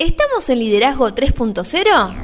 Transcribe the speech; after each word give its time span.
¿Estamos 0.00 0.48
en 0.48 0.60
Liderazgo 0.60 1.08
3.0? 1.08 2.14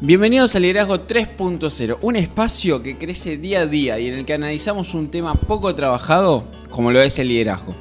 Bienvenidos 0.00 0.54
a 0.54 0.60
Liderazgo 0.60 1.08
3.0, 1.08 1.98
un 2.02 2.14
espacio 2.14 2.80
que 2.84 2.96
crece 2.96 3.36
día 3.36 3.62
a 3.62 3.66
día 3.66 3.98
y 3.98 4.06
en 4.06 4.14
el 4.14 4.24
que 4.24 4.34
analizamos 4.34 4.94
un 4.94 5.10
tema 5.10 5.34
poco 5.34 5.74
trabajado 5.74 6.44
como 6.70 6.92
lo 6.92 7.02
es 7.02 7.18
el 7.18 7.26
liderazgo. 7.26 7.74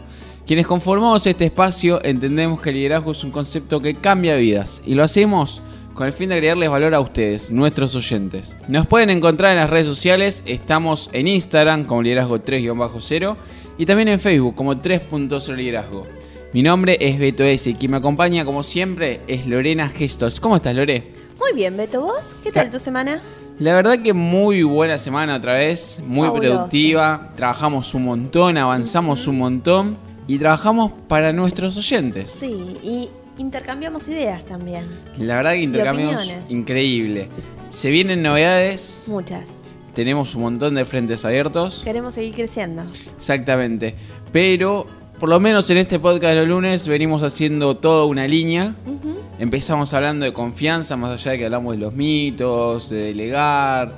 Quienes 0.48 0.66
conformamos 0.66 1.28
este 1.28 1.46
espacio 1.46 2.04
entendemos 2.04 2.60
que 2.60 2.70
el 2.70 2.78
liderazgo 2.78 3.12
es 3.12 3.24
un 3.24 3.30
concepto 3.30 3.84
que 3.84 3.94
cambia 3.94 4.36
vidas 4.36 4.82
y 4.84 4.96
lo 4.96 5.04
hacemos 5.04 5.62
con 6.00 6.08
el 6.08 6.14
fin 6.14 6.30
de 6.30 6.36
agregarles 6.36 6.70
valor 6.70 6.96
a 6.96 7.02
ustedes, 7.02 7.52
nuestros 7.52 7.94
oyentes. 7.94 8.56
Nos 8.70 8.88
pueden 8.88 9.10
encontrar 9.10 9.52
en 9.52 9.58
las 9.58 9.70
redes 9.70 9.86
sociales, 9.86 10.42
estamos 10.46 11.10
en 11.12 11.28
Instagram 11.28 11.84
como 11.84 12.02
liderazgo 12.02 12.40
3-0 12.40 13.36
y 13.78 13.86
también 13.86 14.08
en 14.08 14.22
Facebook 14.22 14.56
como 14.56 14.76
3.0 14.76 15.56
liderazgo. 15.58 16.08
Mi 16.54 16.64
nombre 16.64 16.98
es 17.02 17.20
Beto 17.20 17.44
S 17.44 17.70
y 17.70 17.74
quien 17.74 17.92
me 17.92 17.98
acompaña 17.98 18.46
como 18.46 18.64
siempre 18.64 19.20
es 19.28 19.46
Lorena 19.46 19.90
Gestos. 19.90 20.40
¿Cómo 20.40 20.56
estás 20.56 20.74
Lore? 20.74 21.12
Muy 21.38 21.52
bien, 21.52 21.76
Beto, 21.76 22.00
¿vos? 22.00 22.34
¿Qué 22.42 22.54
tal 22.54 22.70
tu 22.70 22.80
semana? 22.80 23.22
La 23.60 23.74
verdad 23.74 24.02
que 24.02 24.14
muy 24.14 24.64
buena 24.64 24.98
semana 25.00 25.36
otra 25.36 25.58
vez, 25.58 26.00
muy 26.08 26.28
Fabuloso. 26.28 26.54
productiva, 26.54 27.34
trabajamos 27.36 27.94
un 27.94 28.06
montón, 28.06 28.58
avanzamos 28.58 29.28
un 29.28 29.38
montón 29.38 29.98
y 30.28 30.40
trabajamos 30.40 30.94
para 31.10 31.34
nuestros 31.34 31.76
oyentes. 31.76 32.32
Sí, 32.32 32.78
y 32.84 33.10
intercambiamos 33.40 34.08
ideas 34.08 34.46
también. 34.46 34.84
La 35.18 35.38
verdad 35.38 35.54
que 35.54 35.62
intercambiamos 35.64 36.32
increíble. 36.50 37.30
Se 37.72 37.90
vienen 37.90 38.22
novedades, 38.22 39.06
Muchas. 39.08 39.48
tenemos 39.96 40.36
un 40.36 40.42
montón 40.44 40.76
de 40.76 40.86
frentes 40.86 41.26
abiertos, 41.26 41.82
Queremos 41.84 42.16
seguir 42.16 42.36
creciendo. 42.36 42.84
exactamente, 43.18 43.96
pero 44.32 44.86
por 45.20 45.30
lo 45.30 45.40
menos 45.40 45.70
en 45.70 45.78
este 45.78 46.00
podcast 46.00 46.34
de 46.34 46.40
los 46.42 46.48
lunes 46.48 46.88
venimos 46.88 47.24
haciendo 47.24 47.76
toda 47.78 48.06
una 48.06 48.28
línea. 48.28 48.76
Ujú. 48.86 49.18
Empezamos 49.40 49.94
hablando 49.94 50.26
de 50.26 50.34
confianza, 50.34 50.96
más 50.98 51.12
allá 51.20 51.32
de 51.32 51.38
que 51.40 51.46
hablamos 51.46 51.74
de 51.74 51.80
los 51.80 51.94
mitos, 51.94 52.90
de 52.90 52.98
delegar. 53.06 53.92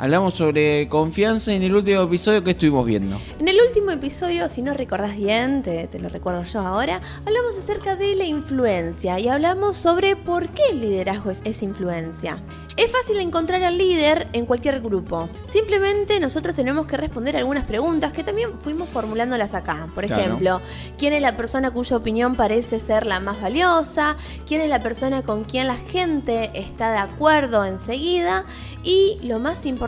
Hablamos 0.00 0.34
sobre 0.34 0.88
confianza 0.88 1.52
en 1.52 1.64
el 1.64 1.74
último 1.74 2.02
episodio 2.02 2.44
que 2.44 2.52
estuvimos 2.52 2.86
viendo. 2.86 3.20
En 3.40 3.48
el 3.48 3.56
último 3.66 3.90
episodio, 3.90 4.46
si 4.48 4.62
no 4.62 4.72
recordás 4.72 5.16
bien, 5.16 5.62
te, 5.64 5.88
te 5.88 5.98
lo 5.98 6.08
recuerdo 6.08 6.44
yo 6.44 6.60
ahora, 6.60 7.00
hablamos 7.26 7.56
acerca 7.56 7.96
de 7.96 8.14
la 8.14 8.24
influencia 8.24 9.18
y 9.18 9.26
hablamos 9.26 9.76
sobre 9.76 10.14
por 10.14 10.50
qué 10.50 10.62
el 10.70 10.80
liderazgo 10.82 11.32
es, 11.32 11.40
es 11.44 11.64
influencia. 11.64 12.40
Es 12.76 12.92
fácil 12.92 13.18
encontrar 13.18 13.64
al 13.64 13.76
líder 13.76 14.28
en 14.32 14.46
cualquier 14.46 14.80
grupo. 14.80 15.28
Simplemente 15.48 16.20
nosotros 16.20 16.54
tenemos 16.54 16.86
que 16.86 16.96
responder 16.96 17.36
algunas 17.36 17.64
preguntas 17.64 18.12
que 18.12 18.22
también 18.22 18.56
fuimos 18.56 18.88
formulándolas 18.90 19.54
acá. 19.54 19.88
Por 19.96 20.06
Claro. 20.06 20.22
ejemplo, 20.22 20.60
¿quién 20.96 21.12
es 21.12 21.20
la 21.20 21.36
persona 21.36 21.72
cuya 21.72 21.96
opinión 21.96 22.36
parece 22.36 22.78
ser 22.78 23.04
la 23.04 23.18
más 23.18 23.42
valiosa? 23.42 24.16
¿Quién 24.46 24.60
es 24.60 24.70
la 24.70 24.80
persona 24.80 25.22
con 25.22 25.42
quien 25.42 25.66
la 25.66 25.74
gente 25.74 26.52
está 26.54 26.92
de 26.92 26.98
acuerdo 26.98 27.64
enseguida? 27.64 28.44
Y 28.84 29.18
lo 29.24 29.40
más 29.40 29.66
importante, 29.66 29.87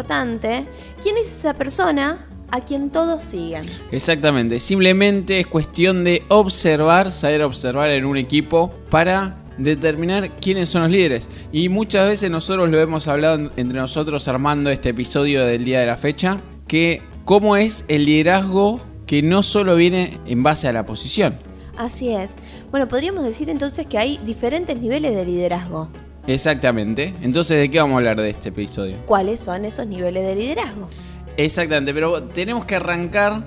¿quién 1.03 1.17
es 1.17 1.33
esa 1.33 1.55
persona 1.55 2.27
a 2.51 2.61
quien 2.61 2.91
todos 2.91 3.23
siguen? 3.23 3.65
Exactamente, 3.91 4.61
simplemente 4.61 5.41
es 5.41 5.47
cuestión 5.47 6.05
de 6.05 6.23
observar, 6.29 7.13
saber 7.13 7.43
observar 7.43 7.91
en 7.91 8.05
un 8.05 8.17
equipo 8.17 8.71
para 8.91 9.37
determinar 9.59 10.31
quiénes 10.37 10.69
son 10.69 10.83
los 10.83 10.91
líderes. 10.91 11.29
Y 11.53 11.69
muchas 11.69 12.09
veces 12.09 12.31
nosotros 12.31 12.69
lo 12.69 12.81
hemos 12.81 13.09
hablado 13.09 13.51
entre 13.57 13.79
nosotros 13.79 14.27
armando 14.29 14.71
este 14.71 14.91
episodio 14.91 15.45
del 15.45 15.65
día 15.65 15.81
de 15.81 15.87
la 15.87 15.97
fecha, 15.97 16.39
que 16.67 17.03
cómo 17.25 17.57
es 17.57 17.85
el 17.89 18.07
liderazgo 18.07 18.81
que 19.07 19.23
no 19.23 19.43
solo 19.43 19.77
viene 19.77 20.19
en 20.27 20.43
base 20.43 20.69
a 20.69 20.73
la 20.73 20.87
posición. 20.87 21.39
Así 21.77 22.11
es. 22.11 22.37
Bueno, 22.71 22.89
podríamos 22.89 23.25
decir 23.25 23.49
entonces 23.49 23.87
que 23.87 23.99
hay 23.99 24.19
diferentes 24.19 24.81
niveles 24.81 25.15
de 25.15 25.25
liderazgo. 25.25 25.89
Exactamente. 26.27 27.15
Entonces, 27.23 27.59
¿de 27.59 27.71
qué 27.71 27.79
vamos 27.79 27.95
a 27.95 27.99
hablar 27.99 28.21
de 28.21 28.31
este 28.31 28.51
episodio? 28.51 28.97
¿Cuáles 29.07 29.41
son 29.41 29.65
esos 29.65 29.87
niveles 29.87 30.25
de 30.27 30.35
liderazgo? 30.35 30.89
Exactamente, 31.37 31.95
pero 31.95 32.23
tenemos 32.25 32.65
que 32.65 32.77
arrancar 32.77 33.43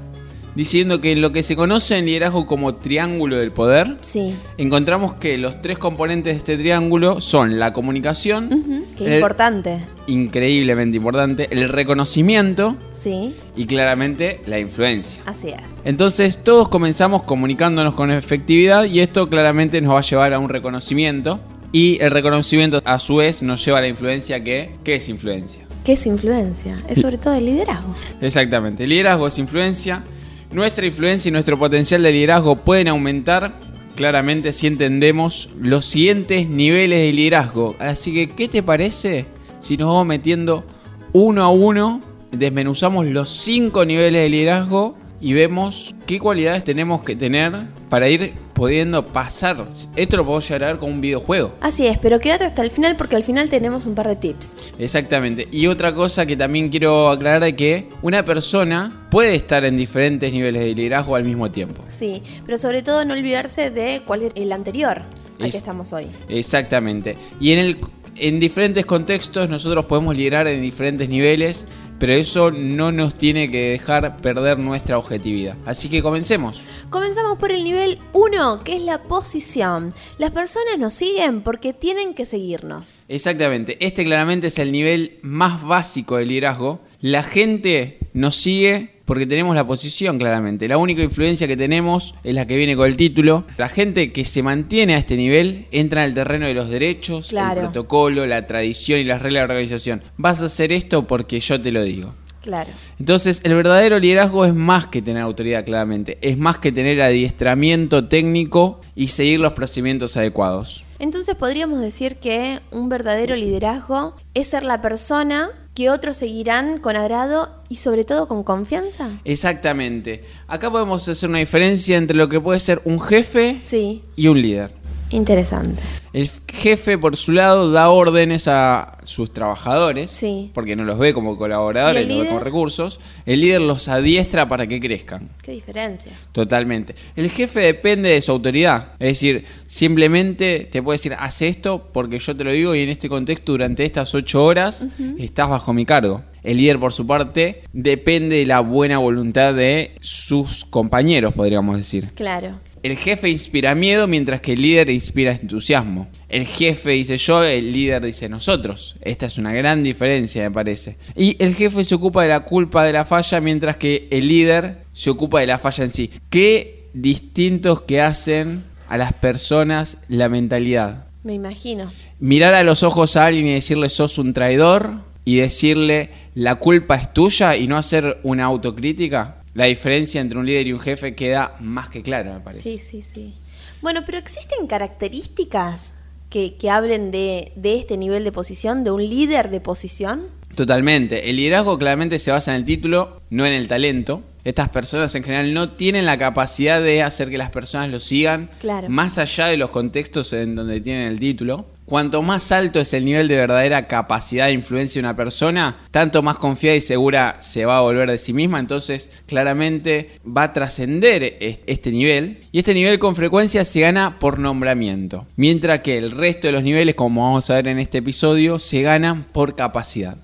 diciendo 0.55 1.01
que 1.01 1.11
en 1.11 1.21
lo 1.21 1.31
que 1.31 1.41
se 1.41 1.55
conoce 1.55 1.97
en 1.97 2.05
liderazgo 2.05 2.45
como 2.45 2.75
triángulo 2.75 3.37
del 3.37 3.51
poder, 3.51 3.97
Sí. 4.01 4.35
encontramos 4.57 5.15
que 5.15 5.37
los 5.39 5.61
tres 5.63 5.79
componentes 5.79 6.33
de 6.33 6.37
este 6.37 6.57
triángulo 6.57 7.21
son 7.21 7.57
la 7.57 7.73
comunicación, 7.73 8.85
Qué 8.95 9.07
el- 9.07 9.13
importante. 9.15 9.79
increíblemente 10.05 10.97
importante, 10.97 11.47
el 11.51 11.69
reconocimiento 11.69 12.75
Sí, 12.91 13.35
y 13.55 13.65
claramente 13.65 14.41
la 14.45 14.59
influencia. 14.59 15.19
así 15.25 15.49
es. 15.49 15.57
Entonces 15.85 16.37
todos 16.43 16.67
comenzamos 16.67 17.23
comunicándonos 17.23 17.95
con 17.95 18.11
efectividad 18.11 18.83
y 18.85 18.99
esto 18.99 19.29
claramente 19.29 19.81
nos 19.81 19.95
va 19.95 19.99
a 19.99 20.03
llevar 20.03 20.33
a 20.33 20.39
un 20.39 20.49
reconocimiento 20.49 21.39
y 21.73 21.97
el 22.01 22.11
reconocimiento 22.11 22.81
a 22.85 22.99
su 22.99 23.17
vez 23.17 23.41
nos 23.41 23.65
lleva 23.65 23.79
a 23.79 23.81
la 23.81 23.89
influencia 23.89 24.41
que 24.41 24.75
¿qué 24.85 24.95
es 24.95 25.09
influencia? 25.09 25.65
¿Qué 25.83 25.93
es 25.93 26.05
influencia? 26.05 26.81
Es 26.87 27.01
sobre 27.01 27.17
todo 27.17 27.33
el 27.33 27.45
liderazgo. 27.45 27.93
Exactamente, 28.21 28.87
liderazgo 28.87 29.27
es 29.27 29.37
influencia. 29.37 30.03
Nuestra 30.51 30.85
influencia 30.85 31.27
y 31.27 31.31
nuestro 31.31 31.57
potencial 31.57 32.03
de 32.03 32.11
liderazgo 32.11 32.55
pueden 32.57 32.87
aumentar 32.87 33.51
claramente 33.95 34.53
si 34.53 34.67
entendemos 34.67 35.49
los 35.59 35.83
siguientes 35.85 36.47
niveles 36.47 36.99
de 36.99 37.11
liderazgo. 37.11 37.75
Así 37.79 38.13
que, 38.13 38.29
¿qué 38.29 38.47
te 38.47 38.61
parece 38.63 39.25
si 39.59 39.75
nos 39.75 39.87
vamos 39.87 40.05
metiendo 40.05 40.63
uno 41.11 41.43
a 41.43 41.49
uno, 41.49 42.01
desmenuzamos 42.31 43.07
los 43.07 43.29
cinco 43.29 43.83
niveles 43.83 44.21
de 44.21 44.29
liderazgo 44.29 44.95
y 45.23 45.31
vemos 45.33 45.95
qué 46.05 46.19
cualidades 46.19 46.63
tenemos 46.65 47.01
que 47.03 47.15
tener 47.15 47.53
para 47.89 48.09
ir 48.09 48.33
pudiendo 48.53 49.05
pasar? 49.07 49.65
Esto 49.95 50.17
lo 50.17 50.25
puedo 50.25 50.41
llegar 50.41 50.63
a 50.65 50.67
ver 50.67 50.77
como 50.79 50.91
un 50.93 50.99
videojuego. 51.01 51.53
Así 51.61 51.87
es, 51.87 51.97
pero 51.97 52.19
quédate 52.19 52.43
hasta 52.43 52.61
el 52.61 52.69
final 52.71 52.97
porque 52.97 53.15
al 53.15 53.23
final 53.23 53.49
tenemos 53.49 53.85
un 53.85 53.95
par 53.95 54.07
de 54.09 54.17
tips. 54.17 54.57
Exactamente. 54.77 55.47
Y 55.49 55.67
otra 55.67 55.93
cosa 55.95 56.25
que 56.25 56.35
también 56.35 56.69
quiero 56.69 57.09
aclarar 57.09 57.43
es 57.45 57.53
que 57.53 57.87
una 58.01 58.25
persona 58.25 59.07
puede 59.09 59.33
estar 59.35 59.63
en 59.63 59.77
diferentes 59.77 60.31
niveles 60.33 60.61
de 60.61 60.75
liderazgo 60.75 61.15
al 61.15 61.23
mismo 61.23 61.49
tiempo. 61.49 61.81
Sí, 61.87 62.21
pero 62.45 62.57
sobre 62.57 62.83
todo 62.83 63.05
no 63.05 63.13
olvidarse 63.13 63.71
de 63.71 64.01
cuál 64.05 64.23
es 64.23 64.33
el 64.35 64.51
anterior 64.51 65.03
al 65.39 65.45
Es- 65.45 65.53
que 65.53 65.57
estamos 65.57 65.93
hoy. 65.93 66.07
Exactamente. 66.27 67.15
Y 67.39 67.53
en 67.53 67.59
el 67.59 67.77
en 68.15 68.39
diferentes 68.39 68.85
contextos 68.85 69.49
nosotros 69.49 69.85
podemos 69.85 70.15
liderar 70.15 70.47
en 70.47 70.61
diferentes 70.61 71.09
niveles, 71.09 71.65
pero 71.99 72.13
eso 72.13 72.51
no 72.51 72.91
nos 72.91 73.15
tiene 73.15 73.49
que 73.49 73.69
dejar 73.69 74.17
perder 74.17 74.59
nuestra 74.59 74.97
objetividad. 74.97 75.55
Así 75.65 75.89
que 75.89 76.01
comencemos. 76.01 76.63
Comenzamos 76.89 77.37
por 77.37 77.51
el 77.51 77.63
nivel 77.63 77.99
1, 78.13 78.63
que 78.63 78.75
es 78.75 78.81
la 78.83 79.03
posición. 79.03 79.93
Las 80.17 80.31
personas 80.31 80.77
nos 80.77 80.93
siguen 80.93 81.41
porque 81.41 81.73
tienen 81.73 82.13
que 82.13 82.25
seguirnos. 82.25 83.05
Exactamente. 83.07 83.77
Este 83.85 84.03
claramente 84.03 84.47
es 84.47 84.59
el 84.59 84.71
nivel 84.71 85.19
más 85.21 85.63
básico 85.63 86.17
del 86.17 86.29
liderazgo. 86.29 86.81
La 86.99 87.23
gente 87.23 87.99
nos 88.13 88.35
sigue 88.35 88.92
porque 89.05 89.25
tenemos 89.25 89.55
la 89.55 89.65
posición 89.67 90.17
claramente. 90.17 90.67
La 90.67 90.77
única 90.77 91.01
influencia 91.03 91.47
que 91.47 91.57
tenemos 91.57 92.15
es 92.23 92.33
la 92.33 92.45
que 92.47 92.55
viene 92.57 92.75
con 92.75 92.87
el 92.87 92.95
título. 92.97 93.45
La 93.57 93.69
gente 93.69 94.11
que 94.11 94.25
se 94.25 94.43
mantiene 94.43 94.95
a 94.95 94.97
este 94.97 95.17
nivel 95.17 95.67
entra 95.71 96.03
en 96.03 96.09
el 96.09 96.15
terreno 96.15 96.47
de 96.47 96.53
los 96.53 96.69
derechos, 96.69 97.29
Claro. 97.29 97.61
el 97.61 97.67
protocolo, 97.67 98.25
la 98.25 98.47
tradición 98.47 98.99
y 98.99 99.03
las 99.03 99.21
reglas 99.21 99.41
de 99.41 99.53
organización. 99.53 100.03
Vas 100.17 100.41
a 100.41 100.45
hacer 100.45 100.71
esto 100.71 101.05
porque 101.07 101.39
yo 101.39 101.61
te 101.61 101.71
lo 101.71 101.83
digo. 101.83 102.13
Claro. 102.41 102.69
Entonces, 102.99 103.39
el 103.45 103.55
verdadero 103.55 103.99
liderazgo 103.99 104.43
es 104.43 104.53
más 104.53 104.87
que 104.87 105.01
tener 105.01 105.23
autoridad, 105.23 105.63
claramente. 105.63 106.17
Es 106.21 106.37
más 106.37 106.57
que 106.57 106.73
tener 106.73 107.01
adiestramiento 107.01 108.09
técnico 108.09 108.81
y 108.95 109.07
seguir 109.07 109.39
los 109.39 109.53
procedimientos 109.53 110.17
adecuados. 110.17 110.83
Entonces 110.99 111.35
podríamos 111.35 111.79
decir 111.79 112.17
que 112.17 112.59
un 112.71 112.89
verdadero 112.89 113.35
liderazgo 113.35 114.15
es 114.33 114.49
ser 114.49 114.63
la 114.63 114.81
persona 114.81 115.49
que 115.73 115.89
otros 115.89 116.17
seguirán 116.17 116.79
con 116.79 116.95
agrado 116.95 117.49
y 117.67 117.75
sobre 117.75 118.03
todo 118.03 118.27
con 118.27 118.43
confianza. 118.43 119.09
Exactamente. 119.25 120.23
Acá 120.47 120.71
podemos 120.71 121.07
hacer 121.07 121.29
una 121.29 121.39
diferencia 121.39 121.97
entre 121.97 122.15
lo 122.15 122.29
que 122.29 122.39
puede 122.39 122.59
ser 122.59 122.81
un 122.85 122.99
jefe 122.99 123.57
Sí, 123.61 124.03
y 124.15 124.27
un 124.27 124.41
líder. 124.41 124.71
Interesante. 125.13 125.81
El 126.11 126.29
jefe, 126.51 126.97
por 126.97 127.15
su 127.17 127.31
lado, 127.31 127.71
da 127.71 127.89
órdenes 127.89 128.47
a 128.47 128.99
sus 129.03 129.33
trabajadores, 129.33 130.11
Sí. 130.11 130.51
porque 130.53 130.75
no 130.75 130.83
los 130.83 130.97
ve 130.99 131.13
como 131.13 131.37
colaboradores, 131.37 132.01
¿Y 132.01 132.03
el 132.03 132.09
los 132.09 132.19
ve 132.19 132.27
como 132.27 132.39
recursos. 132.39 132.99
El 133.25 133.41
líder 133.41 133.61
los 133.61 133.87
adiestra 133.87 134.47
para 134.47 134.67
que 134.67 134.79
crezcan. 134.79 135.29
Qué 135.41 135.51
diferencia. 135.53 136.11
Totalmente. 136.31 136.95
El 137.15 137.31
jefe 137.31 137.61
depende 137.61 138.09
de 138.09 138.21
su 138.21 138.31
autoridad. 138.31 138.89
Es 138.99 139.09
decir, 139.09 139.45
simplemente 139.65 140.67
te 140.71 140.81
puede 140.83 140.95
decir, 140.97 141.15
haz 141.17 141.41
esto 141.41 141.89
porque 141.91 142.19
yo 142.19 142.35
te 142.37 142.43
lo 142.43 142.51
digo 142.51 142.75
y 142.75 142.81
en 142.81 142.89
este 142.89 143.09
contexto 143.09 143.53
durante 143.53 143.83
estas 143.85 144.13
ocho 144.15 144.45
horas 144.45 144.87
estás 145.17 145.49
bajo 145.49 145.73
mi 145.73 145.85
cargo. 145.85 146.21
El 146.43 146.57
líder, 146.57 146.77
por 146.79 146.91
su 146.93 147.07
parte, 147.07 147.63
depende 147.71 148.35
de 148.37 148.45
la 148.45 148.59
buena 148.59 148.97
voluntad 148.97 149.53
de 149.53 149.95
sus 150.01 150.65
compañeros, 150.65 151.33
podríamos 151.33 151.77
decir. 151.77 152.11
Claro. 152.15 152.59
El 152.83 152.97
jefe 152.97 153.29
inspira 153.29 153.75
miedo 153.75 154.07
mientras 154.07 154.41
que 154.41 154.53
el 154.53 154.61
líder 154.61 154.89
inspira 154.89 155.31
entusiasmo. 155.31 156.09
El 156.27 156.45
jefe 156.45 156.89
dice 156.89 157.15
yo, 157.15 157.41
el 157.41 157.71
líder 157.71 158.03
dice 158.03 158.27
nosotros. 158.27 158.97
Esta 158.99 159.27
es 159.27 159.37
una 159.37 159.53
gran 159.53 159.83
diferencia, 159.83 160.43
me 160.43 160.51
parece. 160.51 160.97
Y 161.15 161.41
el 161.41 161.55
jefe 161.55 161.85
se 161.85 161.95
ocupa 161.95 162.23
de 162.23 162.29
la 162.29 162.41
culpa 162.41 162.83
de 162.83 162.91
la 162.91 163.05
falla 163.05 163.39
mientras 163.39 163.77
que 163.77 164.09
el 164.11 164.27
líder 164.27 164.79
se 164.91 165.09
ocupa 165.09 165.39
de 165.39 165.47
la 165.47 165.59
falla 165.59 165.85
en 165.85 165.91
sí. 165.91 166.11
Qué 166.29 166.89
distintos 166.93 167.79
que 167.83 168.01
hacen 168.01 168.65
a 168.89 168.97
las 168.97 169.13
personas 169.13 169.97
la 170.09 170.27
mentalidad. 170.27 171.07
Me 171.23 171.35
imagino. 171.35 171.89
Mirar 172.19 172.53
a 172.53 172.63
los 172.63 172.83
ojos 172.83 173.15
a 173.15 173.27
alguien 173.27 173.47
y 173.47 173.53
decirle 173.53 173.87
sos 173.87 174.17
un 174.17 174.33
traidor 174.33 174.95
y 175.23 175.37
decirle 175.37 176.09
la 176.35 176.55
culpa 176.55 176.95
es 176.95 177.13
tuya 177.13 177.55
y 177.55 177.65
no 177.65 177.77
hacer 177.77 178.19
una 178.23 178.43
autocrítica. 178.43 179.37
La 179.53 179.65
diferencia 179.65 180.19
entre 180.19 180.37
un 180.39 180.45
líder 180.45 180.67
y 180.67 180.73
un 180.73 180.79
jefe 180.79 181.13
queda 181.15 181.55
más 181.59 181.89
que 181.89 182.01
clara, 182.01 182.33
me 182.33 182.39
parece. 182.39 182.63
Sí, 182.63 182.79
sí, 182.79 183.01
sí. 183.01 183.33
Bueno, 183.81 184.01
pero 184.05 184.17
¿existen 184.17 184.65
características 184.67 185.95
que, 186.29 186.55
que 186.55 186.69
hablen 186.69 187.11
de, 187.11 187.51
de 187.55 187.75
este 187.77 187.97
nivel 187.97 188.23
de 188.23 188.31
posición, 188.31 188.83
de 188.83 188.91
un 188.91 189.07
líder 189.07 189.49
de 189.49 189.59
posición? 189.61 190.23
Totalmente. 190.55 191.29
El 191.29 191.37
liderazgo 191.37 191.77
claramente 191.77 192.19
se 192.19 192.31
basa 192.31 192.51
en 192.51 192.61
el 192.61 192.65
título, 192.65 193.21
no 193.29 193.45
en 193.45 193.53
el 193.53 193.67
talento. 193.67 194.23
Estas 194.43 194.69
personas 194.69 195.13
en 195.15 195.23
general 195.23 195.53
no 195.53 195.71
tienen 195.71 196.05
la 196.05 196.17
capacidad 196.17 196.81
de 196.81 197.01
hacer 197.01 197.29
que 197.29 197.37
las 197.37 197.49
personas 197.49 197.89
lo 197.89 197.99
sigan 197.99 198.49
Claro. 198.59 198.89
más 198.89 199.17
allá 199.17 199.47
de 199.47 199.57
los 199.57 199.69
contextos 199.69 200.33
en 200.33 200.55
donde 200.55 200.81
tienen 200.81 201.07
el 201.07 201.19
título. 201.19 201.65
Cuanto 201.85 202.21
más 202.21 202.51
alto 202.51 202.79
es 202.79 202.93
el 202.93 203.05
nivel 203.05 203.27
de 203.27 203.35
verdadera 203.35 203.87
capacidad 203.87 204.45
de 204.47 204.53
influencia 204.53 205.01
de 205.01 205.07
una 205.07 205.15
persona, 205.15 205.81
tanto 205.91 206.21
más 206.21 206.37
confiada 206.37 206.75
y 206.77 206.81
segura 206.81 207.37
se 207.41 207.65
va 207.65 207.77
a 207.77 207.81
volver 207.81 208.09
de 208.09 208.17
sí 208.17 208.33
misma. 208.33 208.59
Entonces, 208.59 209.11
claramente 209.27 210.11
va 210.25 210.43
a 210.43 210.53
trascender 210.53 211.37
es- 211.39 211.59
este 211.67 211.91
nivel. 211.91 212.39
Y 212.51 212.59
este 212.59 212.73
nivel 212.73 212.99
con 212.99 213.15
frecuencia 213.15 213.65
se 213.65 213.81
gana 213.81 214.17
por 214.19 214.39
nombramiento. 214.39 215.27
Mientras 215.35 215.81
que 215.81 215.97
el 215.97 216.11
resto 216.11 216.47
de 216.47 216.53
los 216.53 216.63
niveles, 216.63 216.95
como 216.95 217.23
vamos 217.23 217.49
a 217.49 217.55
ver 217.55 217.67
en 217.67 217.79
este 217.79 217.97
episodio, 217.99 218.59
se 218.59 218.81
ganan 218.81 219.25
por 219.25 219.55
capacidad. 219.55 220.17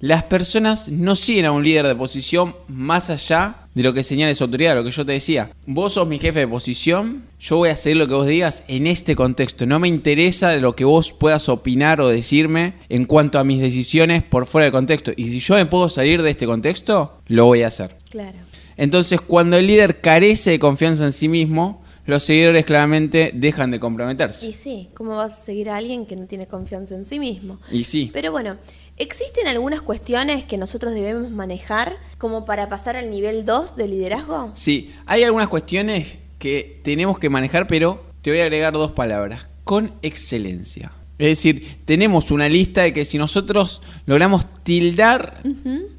Las 0.00 0.24
personas 0.24 0.88
no 0.88 1.16
siguen 1.16 1.46
a 1.46 1.52
un 1.52 1.64
líder 1.64 1.86
de 1.86 1.94
posición 1.94 2.54
más 2.68 3.08
allá 3.10 3.63
de 3.74 3.82
lo 3.82 3.92
que 3.92 4.02
señale 4.02 4.34
su 4.34 4.44
autoridad, 4.44 4.74
lo 4.74 4.84
que 4.84 4.90
yo 4.90 5.04
te 5.04 5.12
decía. 5.12 5.50
Vos 5.66 5.94
sos 5.94 6.06
mi 6.06 6.18
jefe 6.18 6.40
de 6.40 6.48
posición, 6.48 7.24
yo 7.40 7.56
voy 7.56 7.70
a 7.70 7.72
hacer 7.72 7.96
lo 7.96 8.06
que 8.06 8.14
vos 8.14 8.26
digas 8.26 8.62
en 8.68 8.86
este 8.86 9.16
contexto. 9.16 9.66
No 9.66 9.78
me 9.78 9.88
interesa 9.88 10.56
lo 10.56 10.76
que 10.76 10.84
vos 10.84 11.12
puedas 11.12 11.48
opinar 11.48 12.00
o 12.00 12.08
decirme 12.08 12.74
en 12.88 13.04
cuanto 13.04 13.38
a 13.38 13.44
mis 13.44 13.60
decisiones 13.60 14.22
por 14.22 14.46
fuera 14.46 14.64
del 14.64 14.72
contexto. 14.72 15.12
Y 15.16 15.30
si 15.30 15.40
yo 15.40 15.56
me 15.56 15.66
puedo 15.66 15.88
salir 15.88 16.22
de 16.22 16.30
este 16.30 16.46
contexto, 16.46 17.18
lo 17.26 17.46
voy 17.46 17.62
a 17.62 17.68
hacer. 17.68 17.96
Claro. 18.10 18.38
Entonces, 18.76 19.20
cuando 19.20 19.56
el 19.56 19.66
líder 19.66 20.00
carece 20.00 20.50
de 20.50 20.58
confianza 20.58 21.04
en 21.04 21.12
sí 21.12 21.28
mismo, 21.28 21.84
los 22.06 22.22
seguidores 22.22 22.66
claramente 22.66 23.30
dejan 23.34 23.70
de 23.70 23.80
comprometerse. 23.80 24.46
Y 24.46 24.52
sí, 24.52 24.90
¿cómo 24.94 25.16
vas 25.16 25.32
a 25.32 25.36
seguir 25.36 25.70
a 25.70 25.76
alguien 25.76 26.04
que 26.06 26.16
no 26.16 26.26
tiene 26.26 26.46
confianza 26.46 26.94
en 26.94 27.06
sí 27.06 27.18
mismo? 27.18 27.58
Y 27.72 27.84
sí. 27.84 28.10
Pero 28.12 28.30
bueno, 28.30 28.56
¿existen 28.96 29.46
algunas 29.48 29.82
cuestiones 29.82 30.44
que 30.44 30.56
nosotros 30.56 30.94
debemos 30.94 31.30
manejar 31.30 31.96
como 32.18 32.44
para 32.44 32.68
pasar 32.68 32.96
al 32.96 33.10
nivel 33.10 33.44
2 33.44 33.76
de 33.76 33.88
liderazgo? 33.88 34.52
Sí, 34.54 34.92
hay 35.06 35.24
algunas 35.24 35.48
cuestiones 35.48 36.14
que 36.38 36.80
tenemos 36.84 37.18
que 37.18 37.30
manejar, 37.30 37.66
pero 37.66 38.04
te 38.22 38.30
voy 38.30 38.40
a 38.40 38.44
agregar 38.44 38.72
dos 38.72 38.92
palabras. 38.92 39.48
Con 39.64 39.92
excelencia. 40.02 40.92
Es 41.16 41.28
decir, 41.28 41.78
tenemos 41.84 42.30
una 42.30 42.48
lista 42.48 42.82
de 42.82 42.92
que 42.92 43.04
si 43.04 43.18
nosotros 43.18 43.82
logramos 44.04 44.46
tildar, 44.64 45.40